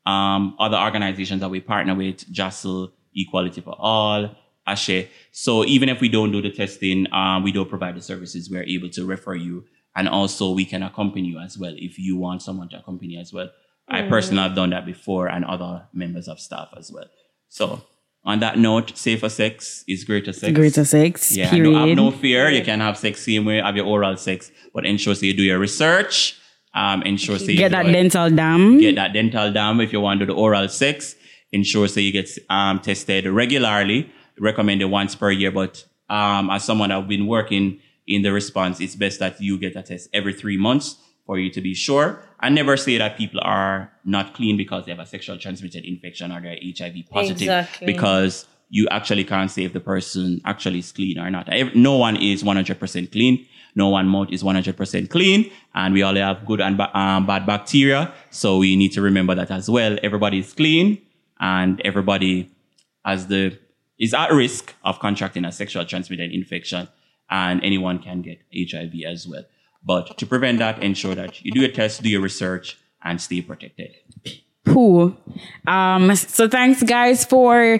[0.06, 4.34] um, other organizations that we partner with, JASL, Equality for All,
[4.66, 5.06] ASHE.
[5.30, 8.64] So even if we don't do the testing, um, we don't provide the services, we're
[8.64, 9.66] able to refer you.
[9.94, 13.20] And also we can accompany you as well if you want someone to accompany you
[13.20, 13.50] as well.
[13.88, 17.06] I personally have done that before and other members of staff as well.
[17.48, 17.82] So
[18.24, 20.52] on that note, safer sex is greater sex.
[20.52, 21.72] Greater sex, Yeah, period.
[21.72, 22.50] no, have no fear.
[22.50, 25.44] You can have sex same way, have your oral sex, but ensure so you do
[25.44, 26.36] your research.
[26.74, 28.78] Um, ensure so you Get that it- dental dam.
[28.78, 31.14] get that dental dam if you want to do the oral sex.
[31.52, 34.10] Ensure so you get um, tested regularly.
[34.38, 38.94] Recommended once per year, but um, as someone I've been working in the response, it's
[38.94, 40.96] best that you get a test every three months
[41.26, 42.22] for you to be sure.
[42.40, 46.30] And never say that people are not clean because they have a sexual transmitted infection
[46.30, 47.42] or they're HIV positive.
[47.42, 47.86] Exactly.
[47.86, 51.48] Because you actually can't say if the person actually is clean or not.
[51.74, 53.46] No one is 100% clean.
[53.74, 55.50] No one mouth is 100% clean.
[55.74, 58.12] And we all have good and ba- um, bad bacteria.
[58.30, 59.98] So we need to remember that as well.
[60.02, 61.00] Everybody is clean
[61.38, 62.50] and everybody
[63.04, 63.58] has the,
[63.98, 66.88] is at risk of contracting a sexual transmitted infection
[67.30, 69.44] and anyone can get HIV as well.
[69.86, 73.40] But to prevent that, ensure that you do your test, do your research and stay
[73.40, 73.94] protected.
[74.66, 75.16] Cool.
[75.66, 77.78] Um, so thanks guys for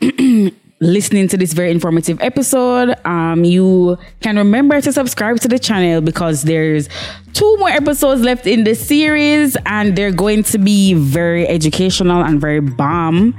[0.80, 2.94] listening to this very informative episode.
[3.06, 6.88] Um, you can remember to subscribe to the channel because there's
[7.32, 12.40] two more episodes left in this series and they're going to be very educational and
[12.40, 13.34] very bomb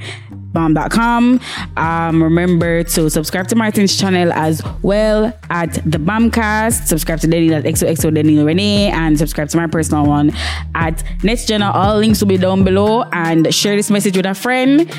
[0.53, 1.39] bomb.com
[1.77, 7.55] um remember to subscribe to martin's channel as well at the bombcast subscribe to Danielle
[7.55, 10.31] at xoxo Danielle Renee and subscribe to my personal one
[10.75, 11.73] at NextGenna.
[11.73, 14.91] All links will be down below and share this message with a friend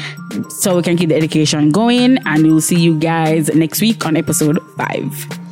[0.49, 2.19] so we can keep the education going.
[2.27, 5.48] And we'll see you guys next week on episode five.